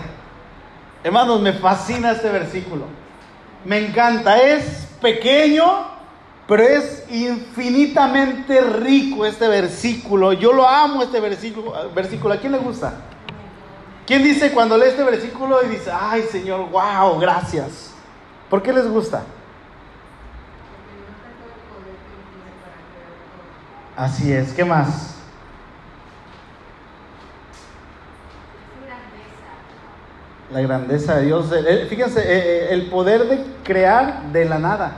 [1.04, 2.86] Hermanos, me fascina este versículo.
[3.64, 4.40] Me encanta.
[4.40, 5.64] Es pequeño,
[6.46, 10.32] pero es infinitamente rico este versículo.
[10.32, 11.72] Yo lo amo este versículo.
[11.94, 12.34] versículo.
[12.34, 12.94] ¿A quién le gusta?
[14.06, 17.92] ¿Quién dice cuando lee este versículo y dice, ay Señor, wow, gracias?
[18.50, 19.22] ¿Por qué les gusta?
[23.96, 25.14] Así es, ¿qué más?
[30.50, 31.46] La grandeza de Dios.
[31.88, 34.92] Fíjense, eh, eh, el poder de crear de la nada,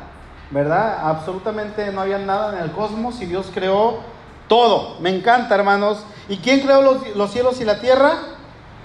[0.51, 0.99] ¿verdad?
[1.09, 4.01] Absolutamente no había nada en el cosmos y Dios creó
[4.49, 5.01] todo.
[5.01, 6.05] Me encanta, hermanos.
[6.29, 8.13] ¿Y quién creó los, los cielos y la tierra?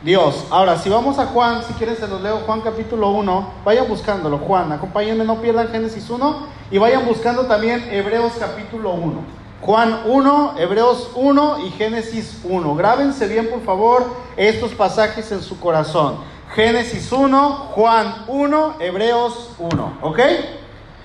[0.03, 0.45] Dios.
[0.49, 4.37] Ahora, si vamos a Juan, si quieren se los leo, Juan capítulo 1, vayan buscándolo,
[4.37, 9.39] Juan, acompáñenme, no pierdan Génesis 1 y vayan buscando también Hebreos capítulo 1.
[9.61, 12.75] Juan 1, Hebreos 1 y Génesis 1.
[12.75, 14.05] Grábense bien, por favor,
[14.37, 16.19] estos pasajes en su corazón.
[16.55, 19.97] Génesis 1, Juan 1, Hebreos 1.
[20.01, 20.19] ¿Ok?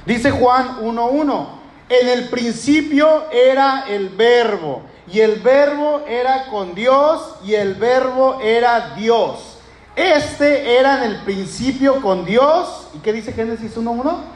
[0.07, 1.65] Dice Juan 1, 1.
[1.89, 8.39] En el principio era el verbo, y el verbo era con Dios, y el verbo
[8.41, 9.59] era Dios.
[9.97, 12.89] Este era en el principio con Dios.
[12.95, 14.35] ¿Y qué dice Génesis 1, 1?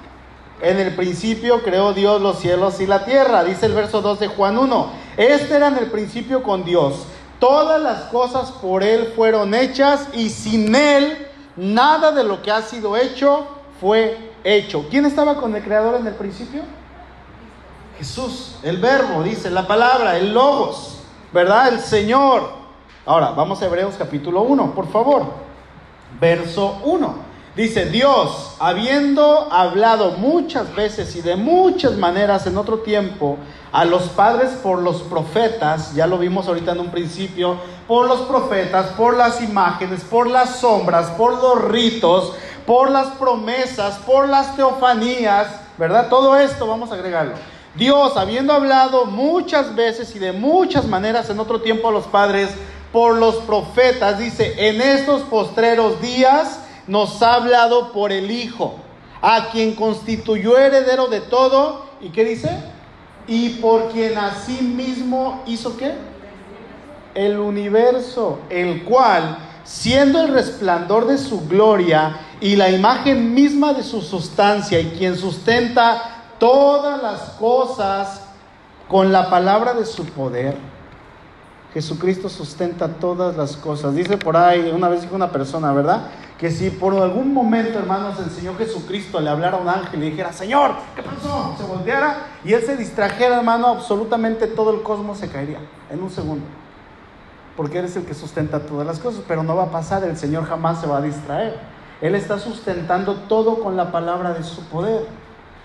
[0.60, 4.28] En el principio creó Dios los cielos y la tierra, dice el verso 2 de
[4.28, 4.90] Juan 1.
[5.16, 7.04] Este era en el principio con Dios.
[7.38, 12.62] Todas las cosas por Él fueron hechas y sin Él nada de lo que ha
[12.62, 13.46] sido hecho
[13.80, 14.86] fue hecho.
[14.90, 16.62] ¿Quién estaba con el Creador en el principio?
[17.98, 21.00] Jesús, el verbo, dice la palabra, el logos,
[21.32, 21.68] ¿verdad?
[21.68, 22.50] El Señor.
[23.04, 25.24] Ahora, vamos a Hebreos capítulo 1, por favor.
[26.20, 27.28] Verso 1.
[27.58, 33.36] Dice, Dios, habiendo hablado muchas veces y de muchas maneras en otro tiempo
[33.72, 37.56] a los padres por los profetas, ya lo vimos ahorita en un principio,
[37.88, 42.34] por los profetas, por las imágenes, por las sombras, por los ritos,
[42.68, 45.46] por las promesas, por las teofanías,
[45.78, 46.10] ¿verdad?
[46.10, 47.32] Todo esto vamos a agregarlo.
[47.74, 52.50] Dios, habiendo hablado muchas veces y de muchas maneras en otro tiempo a los padres
[52.92, 58.74] por los profetas, dice, en estos postreros días, nos ha hablado por el Hijo,
[59.22, 61.86] a quien constituyó heredero de todo.
[62.02, 62.50] ¿Y qué dice?
[63.26, 64.12] Y por quien
[64.76, 65.94] mismo hizo qué?
[67.14, 73.82] El universo, el cual, siendo el resplandor de su gloria y la imagen misma de
[73.82, 78.22] su sustancia, y quien sustenta todas las cosas
[78.88, 80.56] con la palabra de su poder,
[81.74, 83.94] Jesucristo sustenta todas las cosas.
[83.94, 86.06] Dice por ahí, una vez dijo una persona, ¿verdad?
[86.38, 90.10] Que si por algún momento, hermanos, el Señor Jesucristo le hablara a un ángel y
[90.10, 91.54] dijera, Señor, ¿qué pasó?
[91.58, 95.58] Se volteara y él se distrajera, hermano, absolutamente todo el cosmos se caería
[95.90, 96.46] en un segundo.
[97.58, 100.16] Porque Él es el que sustenta todas las cosas, pero no va a pasar, el
[100.16, 101.58] Señor jamás se va a distraer.
[102.00, 105.06] Él está sustentando todo con la palabra de su poder.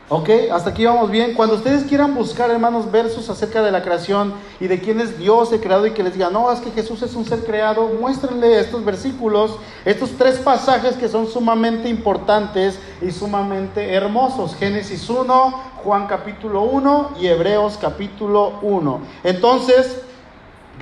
[0.10, 0.28] ¿Ok?
[0.52, 1.36] Hasta aquí vamos bien.
[1.36, 5.54] Cuando ustedes quieran buscar, hermanos, versos acerca de la creación y de quién es Dios
[5.54, 8.60] el creado y que les diga, no, es que Jesús es un ser creado, muéstrenle
[8.60, 14.56] estos versículos, estos tres pasajes que son sumamente importantes y sumamente hermosos.
[14.56, 19.00] Génesis 1, Juan capítulo 1 y Hebreos capítulo 1.
[19.24, 20.02] Entonces,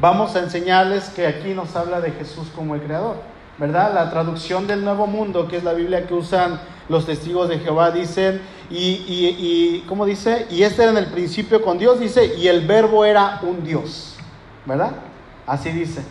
[0.02, 3.18] vamos a enseñarles que aquí nos habla de Jesús como el creador.
[3.58, 3.94] ¿Verdad?
[3.94, 6.60] La traducción del Nuevo Mundo, que es la Biblia que usan
[6.90, 10.48] los testigos de Jehová, dicen, y, y, ¿cómo dice?
[10.50, 14.16] Y este era en el principio con Dios, dice, y el verbo era un Dios,
[14.66, 14.94] ¿verdad?
[15.46, 16.02] Así dice.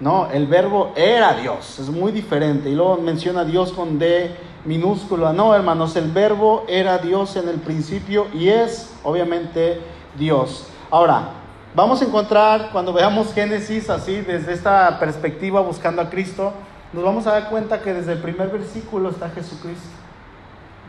[0.00, 2.70] No, el verbo era Dios, es muy diferente.
[2.70, 5.32] Y luego menciona Dios con D minúscula.
[5.32, 9.80] No, hermanos, el verbo era Dios en el principio y es, obviamente,
[10.16, 10.68] Dios.
[10.90, 11.43] Ahora,
[11.74, 16.52] vamos a encontrar, cuando veamos Génesis así, desde esta perspectiva, buscando a Cristo,
[16.92, 19.88] nos vamos a dar cuenta que desde el primer versículo está Jesucristo.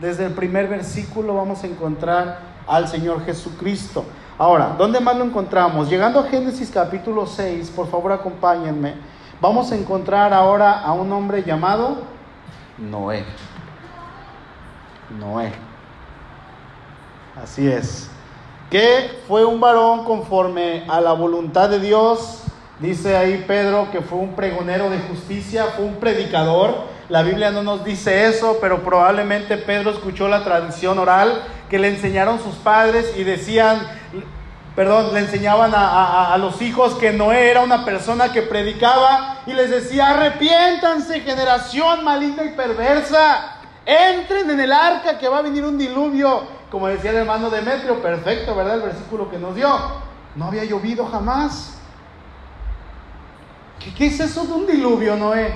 [0.00, 4.04] Desde el primer versículo vamos a encontrar al Señor Jesucristo.
[4.38, 5.88] Ahora, ¿dónde más lo encontramos?
[5.88, 8.94] Llegando a Génesis capítulo 6, por favor acompáñenme.
[9.40, 12.02] Vamos a encontrar ahora a un hombre llamado
[12.78, 13.24] Noé.
[15.18, 15.52] Noé.
[17.42, 18.10] Así es.
[18.70, 22.42] Que fue un varón conforme a la voluntad de Dios.
[22.80, 27.62] Dice ahí Pedro que fue un pregonero de justicia, fue un predicador la Biblia no
[27.62, 33.12] nos dice eso, pero probablemente Pedro escuchó la tradición oral que le enseñaron sus padres
[33.16, 33.80] y decían,
[34.74, 39.36] perdón, le enseñaban a, a- a los hijos que Noé era una persona que predicaba
[39.46, 43.52] y les decía, arrepiéntanse generación maligna y perversa,
[43.86, 48.02] entren en el arca que va a venir un diluvio, como decía el hermano Demetrio,
[48.02, 48.76] perfecto, ¿verdad?
[48.76, 49.68] El versículo que nos dio,
[50.34, 51.78] no había llovido jamás.
[53.78, 55.52] ¿Qué, qué es eso de un diluvio, Noé?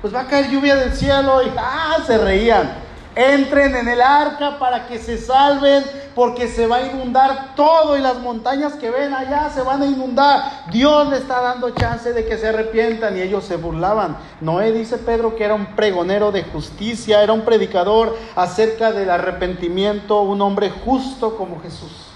[0.00, 1.98] Pues va a caer lluvia del cielo y ¡ah!
[2.06, 2.74] se reían.
[3.14, 8.00] Entren en el arca para que se salven, porque se va a inundar todo y
[8.00, 10.70] las montañas que ven allá se van a inundar.
[10.70, 14.16] Dios le está dando chance de que se arrepientan y ellos se burlaban.
[14.40, 20.22] Noé dice Pedro que era un pregonero de justicia, era un predicador acerca del arrepentimiento,
[20.22, 22.08] un hombre justo como Jesús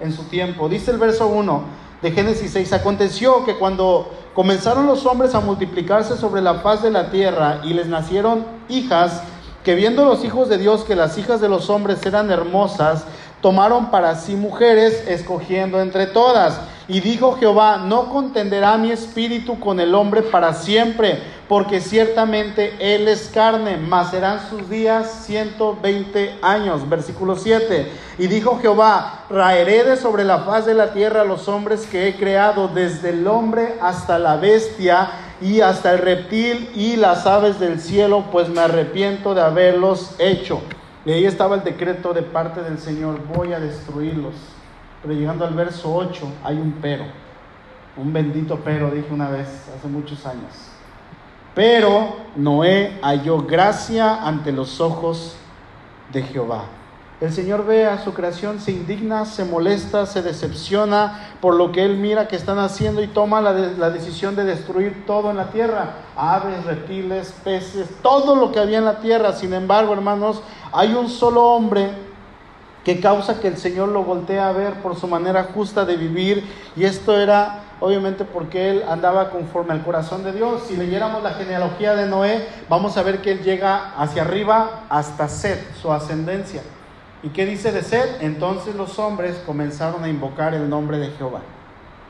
[0.00, 0.68] en su tiempo.
[0.68, 6.16] Dice el verso 1 de Génesis 6, aconteció que cuando comenzaron los hombres a multiplicarse
[6.16, 9.22] sobre la faz de la tierra y les nacieron hijas,
[9.64, 13.04] que viendo los hijos de Dios que las hijas de los hombres eran hermosas,
[13.40, 16.60] tomaron para sí mujeres, escogiendo entre todas.
[16.88, 23.06] Y dijo Jehová, no contenderá mi espíritu con el hombre para siempre, porque ciertamente él
[23.06, 26.88] es carne, mas serán sus días 120 años.
[26.88, 27.90] Versículo 7.
[28.18, 32.16] Y dijo Jehová, raeré de sobre la faz de la tierra los hombres que he
[32.16, 37.80] creado, desde el hombre hasta la bestia y hasta el reptil y las aves del
[37.80, 40.60] cielo, pues me arrepiento de haberlos hecho.
[41.04, 44.34] Y ahí estaba el decreto de parte del Señor, voy a destruirlos.
[45.02, 47.04] Pero llegando al verso 8 hay un pero,
[47.96, 50.70] un bendito pero, dije una vez, hace muchos años.
[51.54, 55.36] Pero Noé halló gracia ante los ojos
[56.12, 56.64] de Jehová.
[57.20, 61.84] El Señor ve a su creación, se indigna, se molesta, se decepciona por lo que
[61.84, 65.36] Él mira que están haciendo y toma la, de- la decisión de destruir todo en
[65.36, 65.90] la tierra.
[66.16, 69.34] Aves, reptiles, peces, todo lo que había en la tierra.
[69.34, 70.40] Sin embargo, hermanos,
[70.72, 71.90] hay un solo hombre
[72.84, 76.42] que causa que el Señor lo voltee a ver por su manera justa de vivir.
[76.74, 80.62] Y esto era obviamente porque él andaba conforme al corazón de Dios.
[80.68, 85.28] Si leyéramos la genealogía de Noé, vamos a ver que él llega hacia arriba hasta
[85.28, 86.62] Set, su ascendencia.
[87.22, 88.18] ¿Y qué dice de Set?
[88.20, 91.40] Entonces los hombres comenzaron a invocar el nombre de Jehová.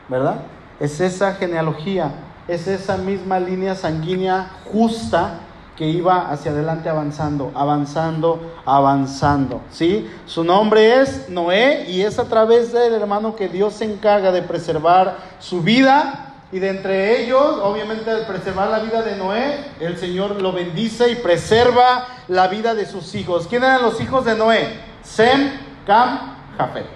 [0.08, 0.42] ¿Verdad?
[0.78, 2.12] Es esa genealogía,
[2.48, 5.40] es esa misma línea sanguínea justa
[5.76, 10.10] que iba hacia adelante avanzando, avanzando, avanzando, ¿sí?
[10.26, 14.42] Su nombre es Noé y es a través del hermano que Dios se encarga de
[14.42, 19.96] preservar su vida y de entre ellos, obviamente al preservar la vida de Noé, el
[19.96, 23.46] Señor lo bendice y preserva la vida de sus hijos.
[23.48, 24.89] ¿Quién eran los hijos de Noé?
[25.10, 25.50] Sem,
[25.86, 26.86] Cam, Jafet.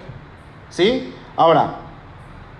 [0.69, 1.13] ¿Sí?
[1.35, 1.75] Ahora,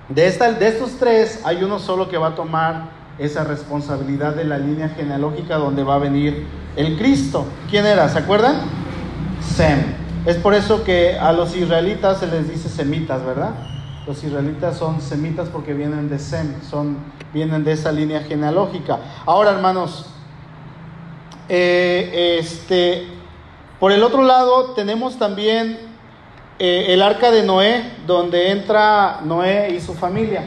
[0.10, 4.44] de, esta, de estos tres hay uno solo que va a tomar esa responsabilidad de
[4.44, 7.46] la línea genealógica donde va a venir el Cristo.
[7.70, 8.10] ¿Quién era?
[8.10, 8.58] ¿Se acuerdan?
[9.42, 9.80] Sem.
[10.26, 13.52] Es por eso que a los israelitas se les dice semitas, ¿verdad?
[14.06, 16.98] Los israelitas son semitas porque vienen de Sem, son,
[17.34, 19.00] vienen de esa línea genealógica.
[19.26, 20.08] Ahora, hermanos,
[21.48, 23.15] eh, este,
[23.80, 25.78] por el otro lado tenemos también
[26.60, 30.44] eh, el arca de Noé, donde entra Noé y su familia.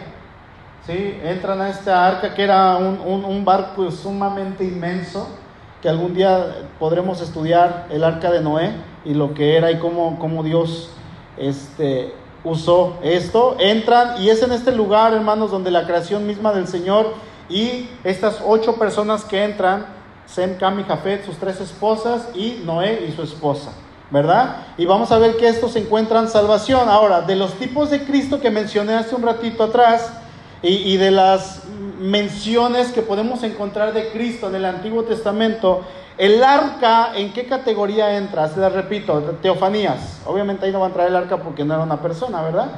[0.87, 1.19] ¿sí?
[1.23, 5.29] Entran a esta arca que era un, un- un barco sumamente inmenso,
[5.83, 8.73] que algún día podremos estudiar el arca de Noé
[9.05, 10.91] y lo que era y cómo, cómo Dios
[11.37, 13.57] este, usó esto.
[13.61, 17.13] Entran y es en este lugar, hermanos, donde la creación misma del Señor
[17.51, 19.87] y estas ocho personas que entran,
[20.29, 23.73] Sem, Cam y Jafet, sus tres esposas y Noé y su esposa.
[24.11, 24.69] ¿Verdad?
[24.79, 26.89] Y vamos a ver que estos encuentran salvación.
[26.89, 30.11] Ahora, de los tipos de Cristo que mencioné hace un ratito atrás,
[30.63, 31.63] y, de las
[32.01, 35.83] menciones que podemos encontrar de Cristo en el Antiguo Testamento,
[36.17, 38.49] el arca, ¿en qué categoría entra?
[38.49, 40.21] Se la repito, teofanías.
[40.27, 42.71] Obviamente ahí no va a entrar el arca porque no era una persona, ¿verdad?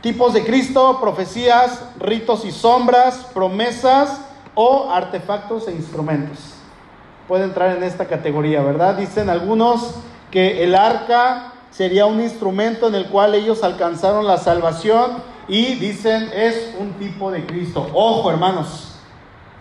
[0.00, 4.22] Tipos de Cristo, profecías, ritos y sombras, promesas
[4.54, 6.51] o artefactos e instrumentos.
[7.32, 8.94] Puede entrar en esta categoría, ¿verdad?
[8.94, 9.94] Dicen algunos
[10.30, 15.12] que el arca sería un instrumento en el cual ellos alcanzaron la salvación
[15.48, 17.88] y dicen es un tipo de Cristo.
[17.94, 18.98] Ojo, hermanos,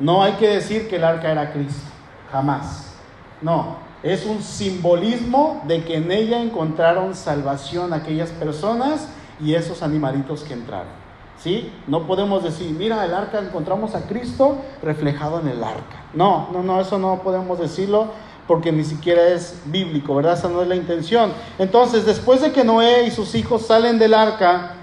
[0.01, 1.87] no hay que decir que el arca era Cristo,
[2.29, 2.93] jamás.
[3.41, 9.07] No, es un simbolismo de que en ella encontraron salvación aquellas personas
[9.39, 11.00] y esos animalitos que entraron.
[11.41, 11.73] ¿Sí?
[11.87, 16.03] No podemos decir, mira, el arca encontramos a Cristo reflejado en el arca.
[16.13, 18.09] No, no, no, eso no podemos decirlo
[18.47, 20.33] porque ni siquiera es bíblico, ¿verdad?
[20.33, 21.31] Esa no es la intención.
[21.57, 24.73] Entonces, después de que Noé y sus hijos salen del arca,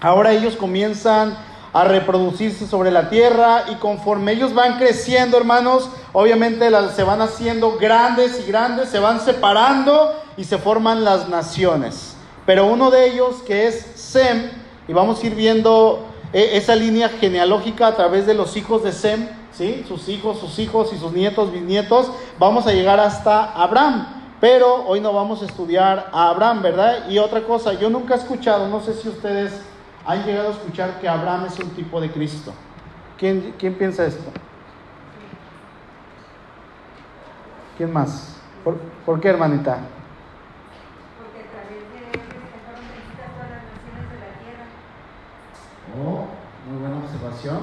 [0.00, 1.36] ahora ellos comienzan
[1.72, 7.78] a reproducirse sobre la tierra y conforme ellos van creciendo, hermanos, obviamente se van haciendo
[7.78, 12.16] grandes y grandes, se van separando y se forman las naciones.
[12.46, 14.50] Pero uno de ellos, que es Sem,
[14.88, 18.92] y vamos a ir viendo eh, esa línea genealógica a través de los hijos de
[18.92, 19.84] Sem, ¿sí?
[19.86, 22.10] sus hijos, sus hijos y sus nietos, bisnietos.
[22.38, 24.16] Vamos a llegar hasta Abraham.
[24.40, 27.08] Pero hoy no vamos a estudiar a Abraham, ¿verdad?
[27.08, 29.62] Y otra cosa, yo nunca he escuchado, no sé si ustedes
[30.04, 32.52] han llegado a escuchar que Abraham es un tipo de Cristo.
[33.18, 34.30] ¿Quién, piensa esto?
[37.78, 38.36] ¿Quién más?
[38.62, 38.76] ¿Por,
[39.06, 39.78] por qué, hermanita?
[41.18, 44.66] Porque a través de él este, fueron benditas todas las naciones de la tierra.
[45.96, 47.58] Muy buena observación.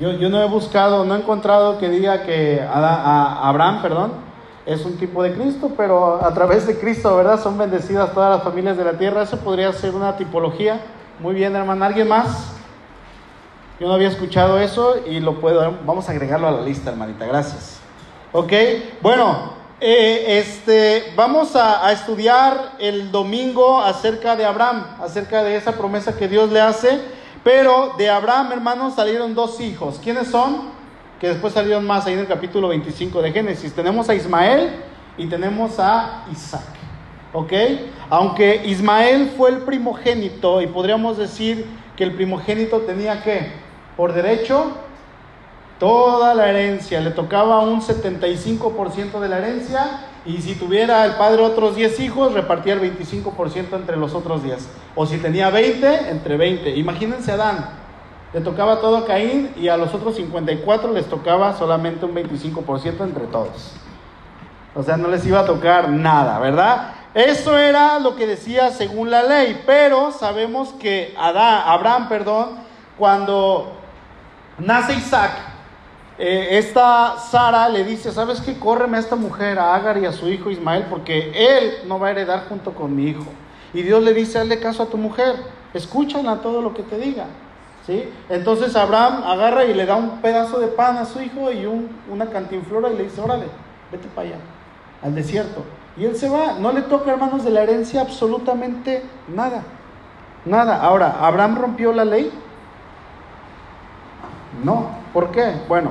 [0.00, 4.12] Yo, yo no he buscado, no he encontrado que diga que a- Abraham, perdón,
[4.66, 7.40] es un tipo de Cristo, pero a través de Cristo, ¿verdad?
[7.42, 9.22] Son bendecidas todas las familias de la tierra.
[9.22, 10.80] Eso podría ser una tipología.
[11.20, 11.84] Muy bien, hermano.
[11.84, 12.52] ¿Alguien más?
[13.80, 15.72] Yo no había escuchado eso y lo puedo.
[15.86, 17.24] Vamos a agregarlo a la lista, hermanita.
[17.26, 17.80] Gracias.
[18.32, 18.52] Ok,
[19.00, 25.72] bueno, eh, este, vamos a, a estudiar el domingo acerca de Abraham, acerca de esa
[25.72, 27.17] promesa que Dios le hace.
[27.44, 30.00] Pero de Abraham, hermanos, salieron dos hijos.
[30.02, 30.70] ¿Quiénes son?
[31.20, 33.72] Que después salieron más ahí en el capítulo 25 de Génesis.
[33.72, 34.70] Tenemos a Ismael
[35.16, 36.62] y tenemos a Isaac.
[37.32, 37.52] ¿Ok?
[38.10, 41.66] Aunque Ismael fue el primogénito y podríamos decir
[41.96, 43.52] que el primogénito tenía que,
[43.96, 44.72] por derecho,
[45.78, 51.40] toda la herencia, le tocaba un 75% de la herencia y si tuviera el padre
[51.42, 54.68] otros 10 hijos, repartía el 25% entre los otros 10.
[54.94, 56.76] O si tenía 20, entre 20.
[56.76, 57.70] Imagínense a Adán,
[58.34, 63.00] le tocaba todo a Caín y a los otros 54 les tocaba solamente un 25%
[63.00, 63.72] entre todos.
[64.74, 66.92] O sea, no les iba a tocar nada, ¿verdad?
[67.14, 72.50] Eso era lo que decía según la ley, pero sabemos que Adán, Abraham, perdón,
[72.98, 73.72] cuando
[74.58, 75.47] nace Isaac,
[76.18, 78.58] eh, esta Sara le dice, ¿sabes qué?
[78.58, 82.08] Córreme a esta mujer, a Agar y a su hijo Ismael, porque él no va
[82.08, 83.24] a heredar junto con mi hijo.
[83.72, 85.36] Y Dios le dice, hazle caso a tu mujer,
[85.74, 87.26] escúchala todo lo que te diga.
[87.86, 88.04] ¿Sí?
[88.28, 91.88] Entonces Abraham agarra y le da un pedazo de pan a su hijo y un-
[92.10, 93.46] una cantinflora y le dice, órale,
[93.90, 94.36] vete para allá,
[95.02, 95.64] al desierto.
[95.96, 99.62] Y él se va, no le toca, hermanos, de la herencia absolutamente nada.
[100.44, 100.82] Nada.
[100.82, 102.30] Ahora, ¿Abraham rompió la ley?
[104.62, 104.88] No.
[105.12, 105.54] ¿Por qué?
[105.68, 105.90] Bueno,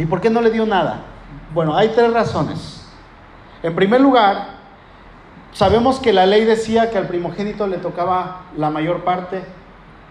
[0.00, 1.02] ¿y por qué no le dio nada?
[1.52, 2.86] Bueno, hay tres razones.
[3.62, 4.60] En primer lugar,
[5.52, 9.42] sabemos que la ley decía que al primogénito le tocaba la mayor parte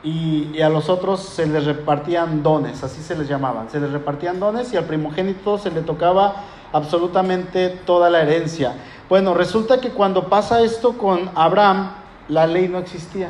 [0.03, 3.69] y, y a los otros se les repartían dones, así se les llamaban.
[3.69, 6.35] Se les repartían dones y al primogénito se le tocaba
[6.71, 8.73] absolutamente toda la herencia.
[9.09, 11.91] Bueno, resulta que cuando pasa esto con Abraham,
[12.27, 13.29] la ley no existía.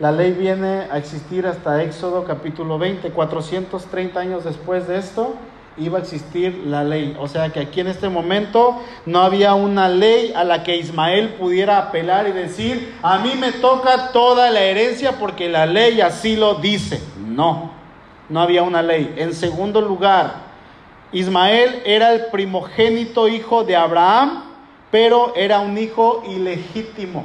[0.00, 5.36] La ley viene a existir hasta Éxodo capítulo 20, 430 años después de esto
[5.76, 7.16] iba a existir la ley.
[7.20, 11.34] O sea que aquí en este momento no había una ley a la que Ismael
[11.34, 16.34] pudiera apelar y decir, a mí me toca toda la herencia porque la ley así
[16.34, 17.00] lo dice.
[17.16, 17.70] No,
[18.28, 19.14] no había una ley.
[19.16, 20.34] En segundo lugar,
[21.12, 24.42] Ismael era el primogénito hijo de Abraham,
[24.90, 27.24] pero era un hijo ilegítimo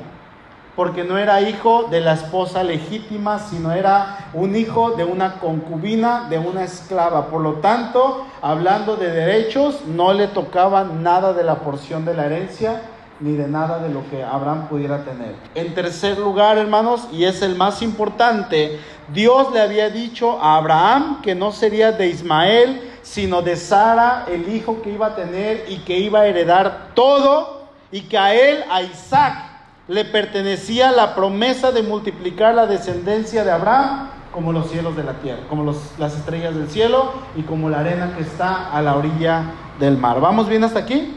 [0.80, 6.28] porque no era hijo de la esposa legítima, sino era un hijo de una concubina,
[6.30, 7.26] de una esclava.
[7.26, 12.28] Por lo tanto, hablando de derechos, no le tocaba nada de la porción de la
[12.28, 12.82] herencia,
[13.20, 15.36] ni de nada de lo que Abraham pudiera tener.
[15.54, 21.20] En tercer lugar, hermanos, y es el más importante, Dios le había dicho a Abraham
[21.22, 25.80] que no sería de Ismael, sino de Sara, el hijo que iba a tener y
[25.80, 29.49] que iba a heredar todo, y que a él, a Isaac,
[29.90, 35.14] le pertenecía la promesa de multiplicar la descendencia de Abraham como los cielos de la
[35.14, 39.46] tierra, como las estrellas del cielo y como la arena que está a la orilla
[39.80, 40.22] del mar.
[40.22, 41.16] ¿Vamos bien hasta aquí?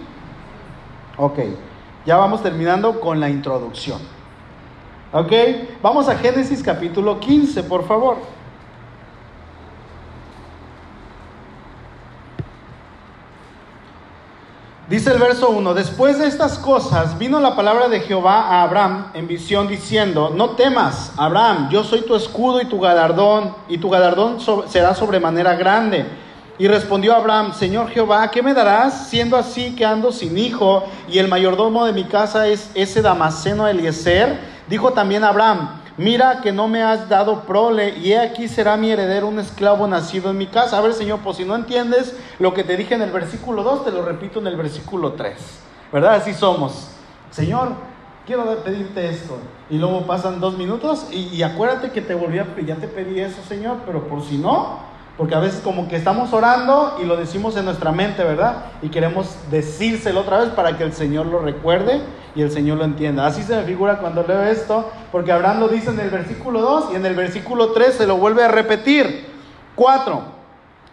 [1.18, 1.38] Ok,
[2.06, 3.98] ya vamos terminando con la introducción.
[5.12, 5.32] Ok,
[5.82, 8.16] vamos a Génesis capítulo 15, por favor.
[14.92, 19.06] Dice el verso 1, después de estas cosas vino la palabra de Jehová a Abraham
[19.14, 23.88] en visión diciendo, no temas, Abraham, yo soy tu escudo y tu galardón, y tu
[23.88, 26.04] galardón so- será sobremanera grande.
[26.58, 31.16] Y respondió Abraham, Señor Jehová, ¿qué me darás siendo así que ando sin hijo y
[31.18, 34.38] el mayordomo de mi casa es ese Damaseno Eliezer?
[34.68, 38.90] Dijo también Abraham, mira que no me has dado prole y he aquí será mi
[38.90, 40.78] heredero un esclavo nacido en mi casa.
[40.78, 43.84] A ver, Señor, pues si no entiendes lo que te dije en el versículo 2,
[43.84, 45.36] te lo repito en el versículo 3.
[45.92, 46.14] ¿Verdad?
[46.14, 46.88] Así somos.
[47.30, 47.72] Señor,
[48.26, 49.38] quiero pedirte esto.
[49.70, 53.20] Y luego pasan dos minutos y, y acuérdate que te volví a ya te pedí
[53.20, 54.80] eso, Señor, pero por si no,
[55.16, 58.64] porque a veces como que estamos orando y lo decimos en nuestra mente, ¿verdad?
[58.80, 62.00] Y queremos decírselo otra vez para que el Señor lo recuerde
[62.34, 63.26] y el Señor lo entienda.
[63.26, 66.90] Así se me figura cuando leo esto, porque Abraham lo dice en el versículo 2
[66.92, 69.26] y en el versículo 3 se lo vuelve a repetir.
[69.74, 70.22] 4.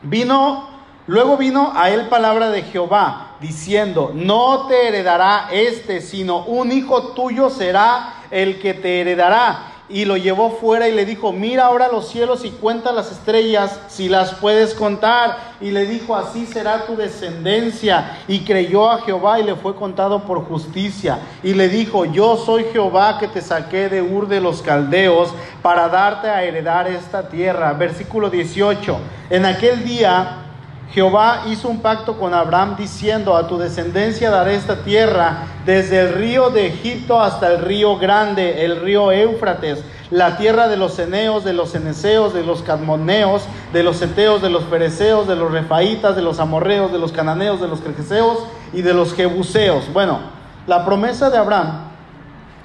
[0.02, 0.70] Vino,
[1.08, 7.14] luego vino a él palabra de Jehová, diciendo, no te heredará este, sino un hijo
[7.14, 11.88] tuyo será el que te heredará y lo llevó fuera y le dijo, mira ahora
[11.88, 15.50] los cielos y cuenta las estrellas si las puedes contar.
[15.60, 18.20] Y le dijo, así será tu descendencia.
[18.28, 21.20] Y creyó a Jehová y le fue contado por justicia.
[21.42, 25.34] Y le dijo, yo soy Jehová que te saqué de Ur de los Caldeos
[25.64, 27.74] para darte a heredar esta tierra.
[27.74, 28.98] Versículo 18.
[29.32, 30.49] En aquel día
[30.92, 36.14] Jehová hizo un pacto con Abraham diciendo, a tu descendencia daré esta tierra, desde el
[36.14, 41.44] río de Egipto hasta el río grande, el río Éufrates, la tierra de los Eneos,
[41.44, 46.16] de los Eneseos, de los Cadmoneos, de los Eteos, de los Fereceos, de los Refaitas,
[46.16, 48.40] de los Amorreos, de los Cananeos, de los Cregeseos
[48.74, 49.94] y de los Jebuseos.
[49.94, 50.20] Bueno,
[50.66, 51.90] la promesa de Abraham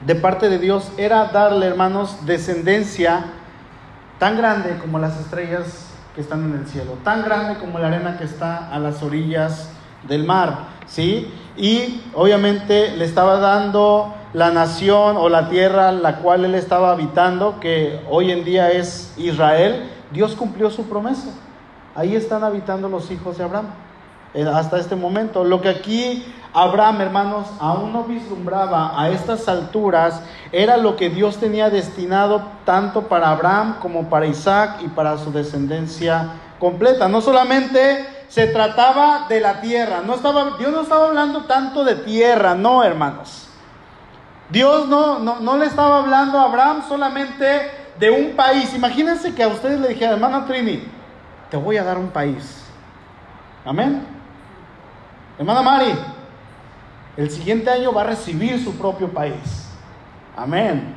[0.06, 3.26] de parte de Dios era darle, hermanos, descendencia
[4.18, 5.83] tan grande como las estrellas
[6.14, 9.70] que están en el cielo, tan grande como la arena que está a las orillas
[10.06, 11.32] del mar, ¿sí?
[11.56, 17.60] Y obviamente le estaba dando la nación o la tierra la cual él estaba habitando,
[17.60, 21.30] que hoy en día es Israel, Dios cumplió su promesa.
[21.94, 23.66] Ahí están habitando los hijos de Abraham
[24.34, 25.44] eh, hasta este momento.
[25.44, 26.24] Lo que aquí
[26.54, 33.08] Abraham, hermanos, aún no vislumbraba a estas alturas, era lo que Dios tenía destinado tanto
[33.08, 37.08] para Abraham como para Isaac y para su descendencia completa.
[37.08, 42.84] No solamente se trataba de la tierra, Dios no estaba hablando tanto de tierra, no,
[42.84, 43.48] hermanos.
[44.48, 48.72] Dios no, no, no le estaba hablando a Abraham solamente de un país.
[48.74, 50.84] Imagínense que a ustedes le dijera, hermano Trini,
[51.50, 52.64] te voy a dar un país.
[53.64, 54.06] Amén.
[55.36, 55.94] Hermana Mari,
[57.16, 59.68] el siguiente año va a recibir su propio país.
[60.36, 60.96] Amén.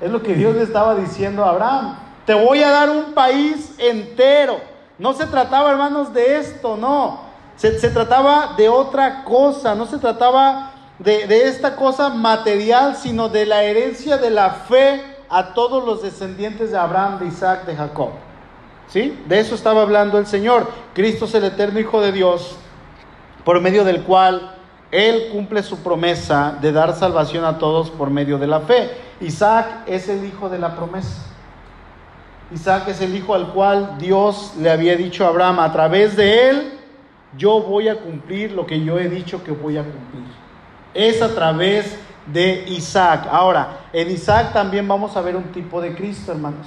[0.00, 1.98] Es lo que Dios le estaba diciendo a Abraham.
[2.24, 4.60] Te voy a dar un país entero.
[4.98, 7.20] No se trataba, hermanos, de esto, no.
[7.56, 9.74] Se, trataba de otra cosa.
[9.74, 15.02] No se trataba de, de esta cosa material, sino de la herencia de la fe
[15.28, 18.10] a todos los descendientes de Abraham, de Isaac, de Jacob.
[18.88, 19.22] ¿Sí?
[19.26, 20.70] De eso estaba hablando el Señor.
[20.94, 22.56] Cristo es el eterno Hijo de Dios
[23.44, 24.57] por medio del cual
[24.90, 28.90] Él cumple su promesa de dar salvación a todos por medio de la fe.
[29.20, 31.26] Isaac es el hijo de la promesa.
[32.50, 36.48] Isaac es el hijo al cual Dios le había dicho a Abraham, a través de
[36.48, 36.72] él
[37.36, 40.24] yo voy a cumplir lo que yo he dicho que voy a cumplir.
[40.94, 43.28] Es a través de Isaac.
[43.30, 46.66] Ahora, en Isaac también vamos a ver un tipo de Cristo, hermanos.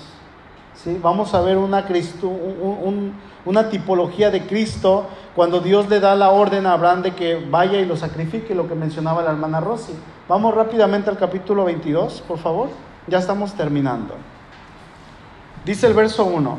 [1.02, 3.14] Vamos a ver una, Cristo, un,
[3.46, 5.06] una tipología de Cristo
[5.36, 8.68] cuando Dios le da la orden a Abraham de que vaya y lo sacrifique, lo
[8.68, 9.94] que mencionaba la hermana Rosy.
[10.28, 12.70] Vamos rápidamente al capítulo 22, por favor.
[13.08, 14.16] Ya estamos terminando.
[15.66, 16.58] Dice el verso 1.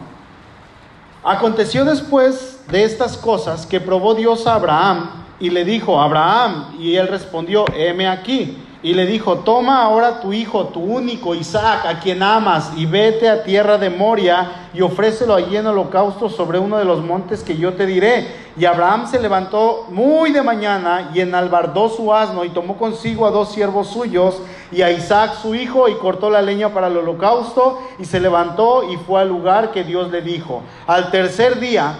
[1.24, 5.10] Aconteció después de estas cosas que probó Dios a Abraham
[5.40, 8.58] y le dijo, Abraham, y él respondió, heme aquí.
[8.82, 13.28] Y le dijo, toma ahora tu hijo, tu único Isaac, a quien amas, y vete
[13.28, 17.56] a tierra de Moria y ofrécelo allí en holocausto sobre uno de los montes que
[17.56, 18.26] yo te diré.
[18.56, 23.30] Y Abraham se levantó muy de mañana y enalbardó su asno y tomó consigo a
[23.30, 27.80] dos siervos suyos y a Isaac su hijo y cortó la leña para el holocausto
[28.00, 30.62] y se levantó y fue al lugar que Dios le dijo.
[30.88, 31.94] Al tercer día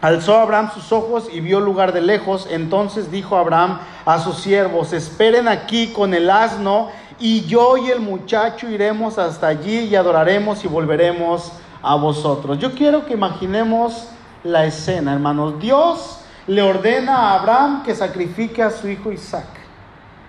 [0.00, 2.46] Alzó Abraham sus ojos y vio lugar de lejos.
[2.50, 8.00] Entonces dijo Abraham a sus siervos, esperen aquí con el asno y yo y el
[8.00, 12.58] muchacho iremos hasta allí y adoraremos y volveremos a vosotros.
[12.58, 14.08] Yo quiero que imaginemos
[14.44, 15.58] la escena, hermanos.
[15.58, 19.48] Dios le ordena a Abraham que sacrifique a su hijo Isaac.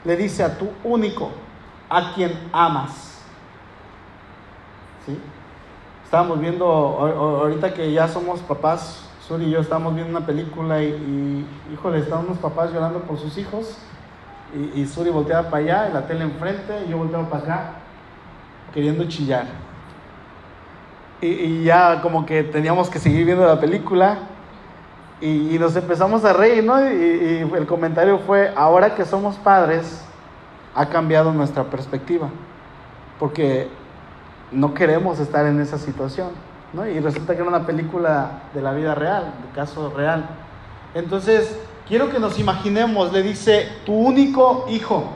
[0.03, 1.29] Le dice a tu único,
[1.89, 3.19] a quien amas.
[5.05, 5.15] ¿Sí?
[6.03, 11.45] Estábamos viendo ahorita que ya somos papás Suri y yo estábamos viendo una película y,
[11.71, 13.77] híjole, estaban unos papás llorando por sus hijos
[14.73, 17.71] y, Suri volteaba para allá, y la tele enfrente, y yo volteaba para acá,
[18.73, 19.45] queriendo chillar.
[21.21, 24.17] Y, ya como que teníamos que seguir viendo la película
[25.21, 26.81] y, nos empezamos a reír, ¿no?
[26.81, 30.03] Y, el comentario fue, ahora que somos padres,
[30.73, 32.29] ha cambiado nuestra perspectiva,
[33.19, 33.67] porque
[34.51, 36.48] no queremos estar en esa situación.
[36.73, 40.29] Y resulta que era una película de la vida real, de caso real.
[40.93, 41.57] Entonces,
[41.87, 45.09] quiero que nos imaginemos, le dice, tu único hijo,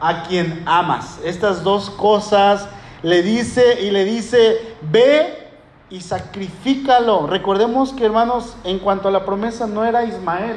[0.00, 1.20] a quien amas.
[1.22, 2.66] Estas dos cosas
[3.02, 5.48] le dice y le dice, ve
[5.90, 7.26] y sacrifícalo.
[7.26, 10.56] Recordemos que, hermanos, en cuanto a la promesa, no era Ismael,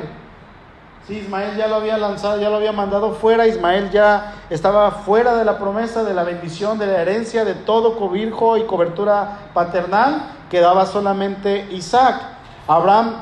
[1.08, 3.45] Sí, Ismael ya lo había lanzado, ya lo había mandado fuera.
[3.45, 7.97] Ismael ya estaba fuera de la promesa, de la bendición, de la herencia, de todo
[7.97, 10.30] cobijo y cobertura paternal.
[10.49, 12.22] Quedaba solamente Isaac.
[12.68, 13.16] Abraham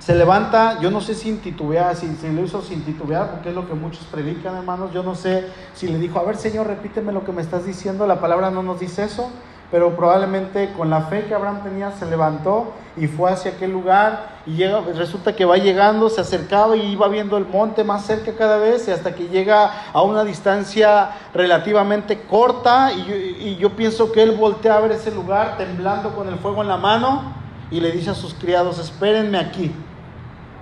[0.00, 3.54] se levanta, yo no sé si titubear, si, si lo hizo sin titubear, porque es
[3.54, 4.92] lo que muchos predican, hermanos.
[4.92, 8.08] Yo no sé si le dijo, a ver, Señor, repíteme lo que me estás diciendo.
[8.08, 9.30] La palabra no nos dice eso
[9.70, 14.38] pero probablemente con la fe que Abraham tenía se levantó y fue hacia aquel lugar
[14.46, 18.32] y llega, resulta que va llegando, se acercaba y iba viendo el monte más cerca
[18.32, 24.32] cada vez hasta que llega a una distancia relativamente corta y yo, pienso que él
[24.32, 27.34] voltea a ver ese lugar temblando con el fuego en la mano
[27.70, 29.70] y le dice a sus criados, espérenme aquí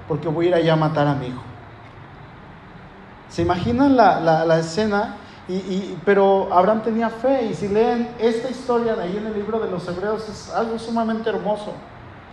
[0.09, 1.43] porque voy a ir allá a matar a mi hijo.
[3.29, 5.17] ¿Se imaginan la, la escena?
[5.49, 9.61] Y, pero Abraham tenía fe y si leen esta historia de ahí en el libro
[9.61, 11.73] de los Hebreos es algo sumamente hermoso.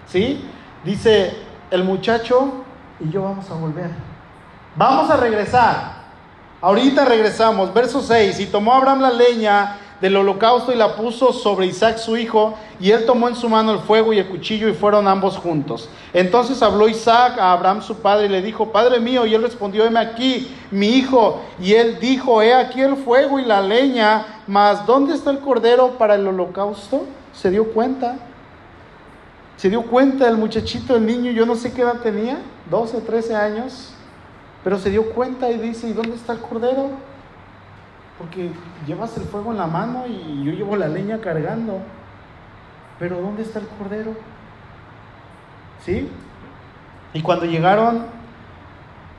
[0.07, 0.43] ¿Sí?
[0.83, 1.37] Dice
[1.69, 2.63] el muchacho
[2.99, 3.91] y yo vamos a volver.
[4.75, 6.03] Vamos a regresar.
[6.59, 7.71] Ahorita regresamos.
[7.73, 8.39] Verso 6.
[8.39, 12.91] Y tomó Abraham la leña del holocausto y la puso sobre Isaac su hijo, y
[12.91, 15.87] él tomó en su mano el fuego y el cuchillo y fueron ambos juntos.
[16.13, 19.85] Entonces habló Isaac a Abraham su padre y le dijo, Padre mío, y él respondió,
[19.85, 21.39] heme aquí, mi hijo.
[21.57, 25.91] Y él dijo, he aquí el fuego y la leña, mas ¿dónde está el cordero
[25.91, 27.05] para el holocausto?
[27.31, 28.17] Se dio cuenta.
[29.55, 32.39] Se dio cuenta el muchachito, el niño, yo no sé qué edad tenía,
[32.69, 33.93] 12, 13 años,
[34.65, 36.89] pero se dio cuenta y dice, ¿y dónde está el cordero?
[38.17, 38.51] Porque
[38.85, 41.79] llevas el fuego en la mano y yo llevo la leña cargando.
[42.99, 44.13] Pero ¿dónde está el cordero?
[45.83, 46.09] ¿Sí?
[47.13, 48.05] Y cuando llegaron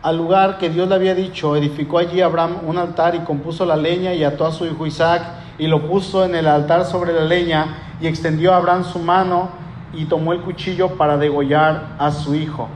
[0.02, 3.76] al lugar que Dios le había dicho, edificó allí Abraham un altar y compuso la
[3.76, 5.22] leña y ató a su hijo Isaac
[5.58, 9.50] y lo puso en el altar sobre la leña y extendió a Abraham su mano
[9.92, 12.68] y tomó el cuchillo para degollar a su hijo.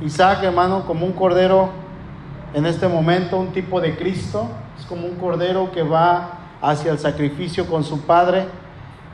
[0.00, 1.70] Isaac, hermano, como un cordero
[2.54, 4.48] en este momento, un tipo de Cristo,
[4.78, 8.46] es como un cordero que va hacia el sacrificio con su padre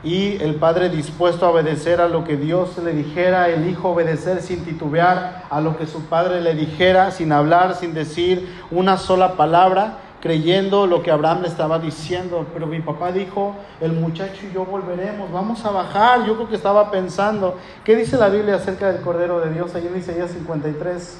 [0.03, 4.41] y el padre dispuesto a obedecer a lo que Dios le dijera, el hijo obedecer
[4.41, 9.35] sin titubear a lo que su padre le dijera, sin hablar, sin decir una sola
[9.35, 12.45] palabra, creyendo lo que Abraham le estaba diciendo.
[12.53, 16.25] Pero mi papá dijo, el muchacho y yo volveremos, vamos a bajar.
[16.25, 19.75] Yo creo que estaba pensando, ¿qué dice la Biblia acerca del Cordero de Dios?
[19.75, 21.17] Allí en Isaías 53,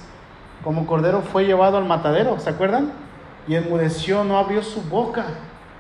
[0.64, 2.92] como Cordero fue llevado al matadero, ¿se acuerdan?
[3.48, 5.26] Y enmudeció, no abrió su boca,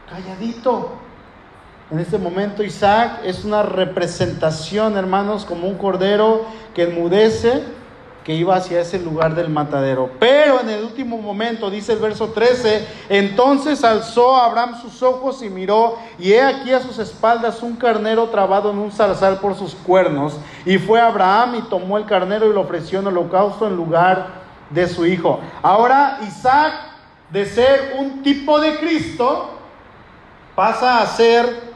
[0.09, 0.93] calladito.
[1.91, 7.63] En este momento Isaac es una representación, hermanos, como un cordero que enmudece,
[8.23, 10.11] que iba hacia ese lugar del matadero.
[10.19, 15.49] Pero en el último momento, dice el verso 13, entonces alzó Abraham sus ojos y
[15.49, 19.73] miró, y he aquí a sus espaldas un carnero trabado en un zarzal por sus
[19.73, 20.37] cuernos.
[20.65, 24.38] Y fue Abraham y tomó el carnero y lo ofreció en holocausto en lugar
[24.69, 25.39] de su hijo.
[25.61, 26.73] Ahora Isaac,
[27.31, 29.51] de ser un tipo de Cristo,
[30.55, 31.69] pasa a ser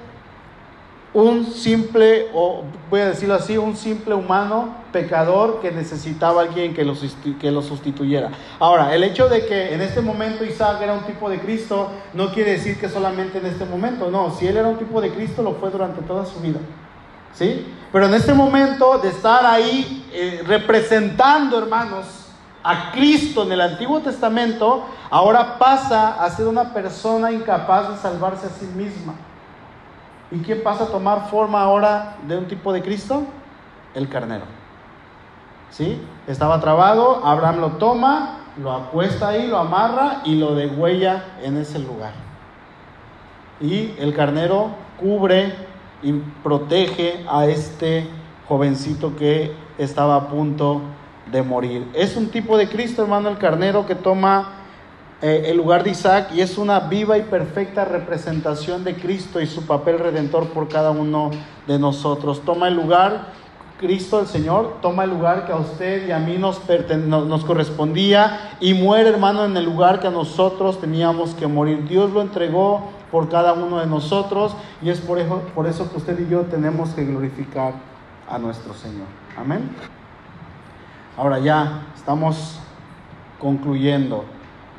[1.13, 6.73] un simple, o voy a decirlo así, un simple humano pecador que necesitaba a alguien
[6.73, 6.95] que lo,
[7.39, 8.31] que lo sustituyera.
[8.59, 12.31] Ahora, el hecho de que en este momento Isaac era un tipo de Cristo no
[12.33, 15.43] quiere decir que solamente en este momento, no, si él era un tipo de Cristo
[15.43, 16.59] lo fue durante toda su vida.
[17.33, 17.67] ¿Sí?
[17.91, 22.05] Pero en este momento de estar ahí eh, representando, hermanos,
[22.63, 28.47] a Cristo en el Antiguo Testamento, ahora pasa a ser una persona incapaz de salvarse
[28.47, 29.13] a sí misma.
[30.31, 33.23] ¿Y quién pasa a tomar forma ahora de un tipo de Cristo?
[33.93, 34.45] El carnero.
[35.69, 36.01] ¿Sí?
[36.25, 41.79] Estaba trabado, Abraham lo toma, lo acuesta ahí, lo amarra y lo degüella en ese
[41.79, 42.13] lugar.
[43.59, 45.53] Y el carnero cubre
[46.01, 48.07] y protege a este
[48.47, 51.02] jovencito que estaba a punto de
[51.41, 51.87] morir.
[51.93, 54.63] Es un tipo de Cristo, hermano, el carnero que toma
[55.21, 59.47] eh, el lugar de Isaac y es una viva y perfecta representación de Cristo y
[59.47, 61.31] su papel redentor por cada uno
[61.65, 62.41] de nosotros.
[62.43, 63.27] Toma el lugar,
[63.79, 66.61] Cristo el Señor, toma el lugar que a usted y a mí nos,
[67.07, 71.87] nos correspondía y muere hermano en el lugar que a nosotros teníamos que morir.
[71.87, 75.99] Dios lo entregó por cada uno de nosotros y es por eso, por eso que
[75.99, 77.75] usted y yo tenemos que glorificar
[78.29, 79.07] a nuestro Señor.
[79.37, 79.69] Amén.
[81.15, 82.57] Ahora ya estamos
[83.39, 84.25] concluyendo.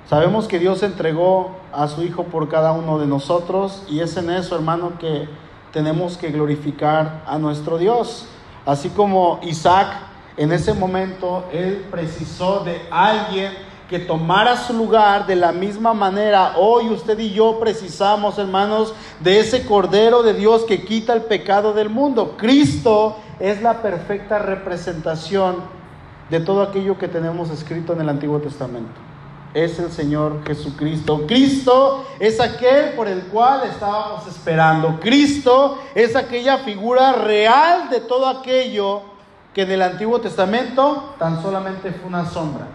[0.08, 4.30] Sabemos que Dios entregó a su Hijo por cada uno de nosotros y es en
[4.30, 5.28] eso, hermano, que
[5.72, 8.26] tenemos que glorificar a nuestro Dios.
[8.66, 9.88] Así como Isaac
[10.36, 13.52] en ese momento, él precisó de alguien
[13.88, 16.54] que tomara su lugar de la misma manera.
[16.56, 21.72] Hoy usted y yo precisamos, hermanos, de ese Cordero de Dios que quita el pecado
[21.72, 22.34] del mundo.
[22.36, 25.83] Cristo es la perfecta representación
[26.30, 29.00] de todo aquello que tenemos escrito en el Antiguo Testamento.
[29.52, 31.26] Es el Señor Jesucristo.
[31.26, 34.98] Cristo es aquel por el cual estábamos esperando.
[35.00, 39.02] Cristo es aquella figura real de todo aquello
[39.52, 42.66] que en el Antiguo Testamento tan solamente fue una sombra.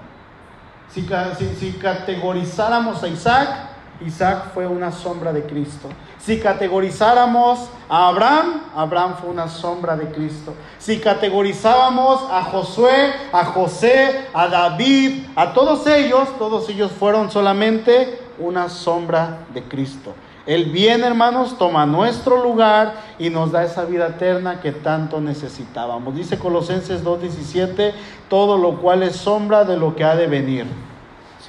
[0.92, 3.69] Si, categorizáramos a Isaac,
[4.06, 5.90] Isaac fue una sombra de Cristo.
[6.20, 10.54] Si categorizáramos a Abraham, Abraham fue una sombra de Cristo.
[10.78, 18.20] Si categorizábamos a Josué, a José, a David, a todos ellos, todos ellos fueron solamente
[18.40, 20.14] una sombra de Cristo.
[20.46, 26.16] El bien, hermanos, toma nuestro lugar y nos da esa vida eterna que tanto necesitábamos.
[26.16, 27.94] Dice Colosenses 2.17,
[28.30, 30.89] todo lo cual es sombra de lo que ha de venir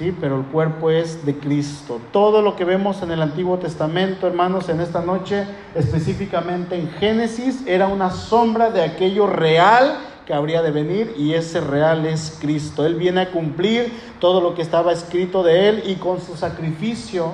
[0.01, 0.17] ¿sí?
[0.19, 2.01] Pero el cuerpo es de Cristo.
[2.11, 5.45] Todo lo que vemos en el Antiguo Testamento, hermanos, en esta noche,
[5.75, 11.61] específicamente en Génesis, era una sombra de aquello real que habría de venir y ese
[11.61, 12.85] real es Cristo.
[12.85, 17.33] Él viene a cumplir todo lo que estaba escrito de Él y con su sacrificio.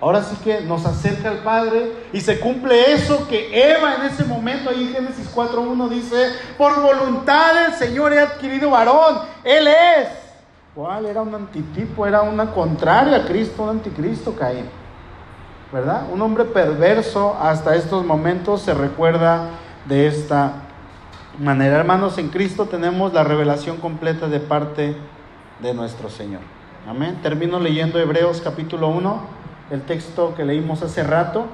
[0.00, 4.24] Ahora sí que nos acerca al Padre y se cumple eso que Eva en ese
[4.24, 10.21] momento, ahí en Génesis 4.1 dice, por voluntad del Señor he adquirido varón, Él es
[10.74, 11.04] ¿Cuál?
[11.04, 14.64] Era un antitipo, era una contraria a Cristo, un anticristo Caín.
[15.70, 16.06] ¿Verdad?
[16.10, 19.50] Un hombre perverso hasta estos momentos se recuerda
[19.84, 20.62] de esta
[21.38, 21.76] manera.
[21.76, 24.96] Hermanos, en Cristo tenemos la revelación completa de parte
[25.60, 26.40] de nuestro Señor.
[26.88, 27.18] Amén.
[27.22, 29.20] Termino leyendo Hebreos capítulo 1,
[29.72, 31.44] el texto que leímos hace rato.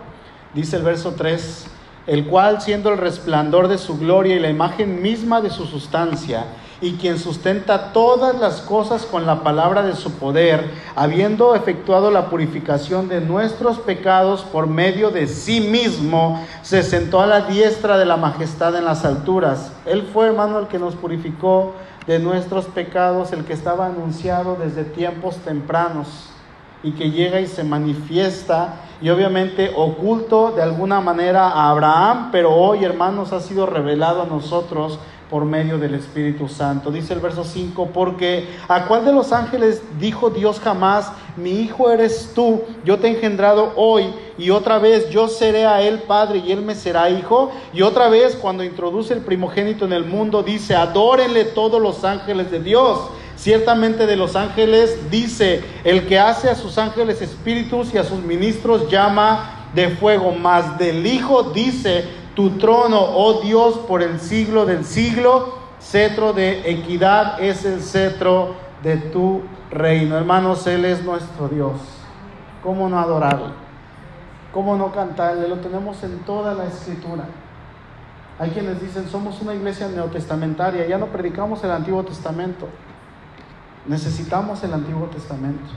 [0.55, 1.67] Dice el verso 3,
[2.07, 6.45] el cual siendo el resplandor de su gloria y la imagen misma de su sustancia,
[6.81, 12.31] y quien sustenta todas las cosas con la palabra de su poder, habiendo efectuado la
[12.31, 18.05] purificación de nuestros pecados por medio de sí mismo, se sentó a la diestra de
[18.05, 19.73] la majestad en las alturas.
[19.87, 21.75] Él fue, hermano, el que nos purificó
[22.07, 26.31] de nuestros pecados, el que estaba anunciado desde tiempos tempranos
[26.83, 32.55] y que llega y se manifiesta y obviamente oculto de alguna manera a Abraham, pero
[32.55, 34.99] hoy, hermanos, ha sido revelado a nosotros
[35.31, 36.91] por medio del Espíritu Santo.
[36.91, 41.91] Dice el verso 5, porque a cuál de los ángeles dijo Dios jamás, mi hijo
[41.91, 44.07] eres tú, yo te he engendrado hoy,
[44.39, 48.09] y otra vez yo seré a él padre y él me será hijo, y otra
[48.09, 53.01] vez cuando introduce el primogénito en el mundo, dice, adórenle todos los ángeles de Dios.
[53.37, 58.19] Ciertamente de los ángeles dice, el que hace a sus ángeles espíritus y a sus
[58.19, 62.05] ministros llama de fuego, más del Hijo dice,
[62.39, 68.55] tu trono, oh Dios, por el siglo del siglo, cetro de equidad es el cetro
[68.81, 70.17] de tu reino.
[70.17, 71.81] Hermanos, Él es nuestro Dios.
[72.63, 73.49] ¿Cómo no adorarle?
[74.53, 75.49] ¿Cómo no cantarle?
[75.49, 77.25] Lo tenemos en toda la escritura.
[78.39, 82.69] Hay quienes dicen, somos una iglesia neotestamentaria, ya no predicamos el Antiguo Testamento.
[83.85, 85.71] Necesitamos el Antiguo Testamento,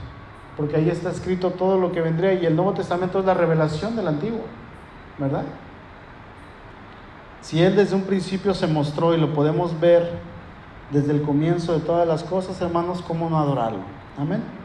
[0.56, 3.96] porque ahí está escrito todo lo que vendría y el Nuevo Testamento es la revelación
[3.96, 4.42] del Antiguo,
[5.18, 5.42] ¿verdad?
[7.42, 10.10] Si Él desde un principio se mostró y lo podemos ver
[10.90, 13.80] desde el comienzo de todas las cosas, hermanos, ¿cómo no adorarlo?
[14.16, 14.61] Amén.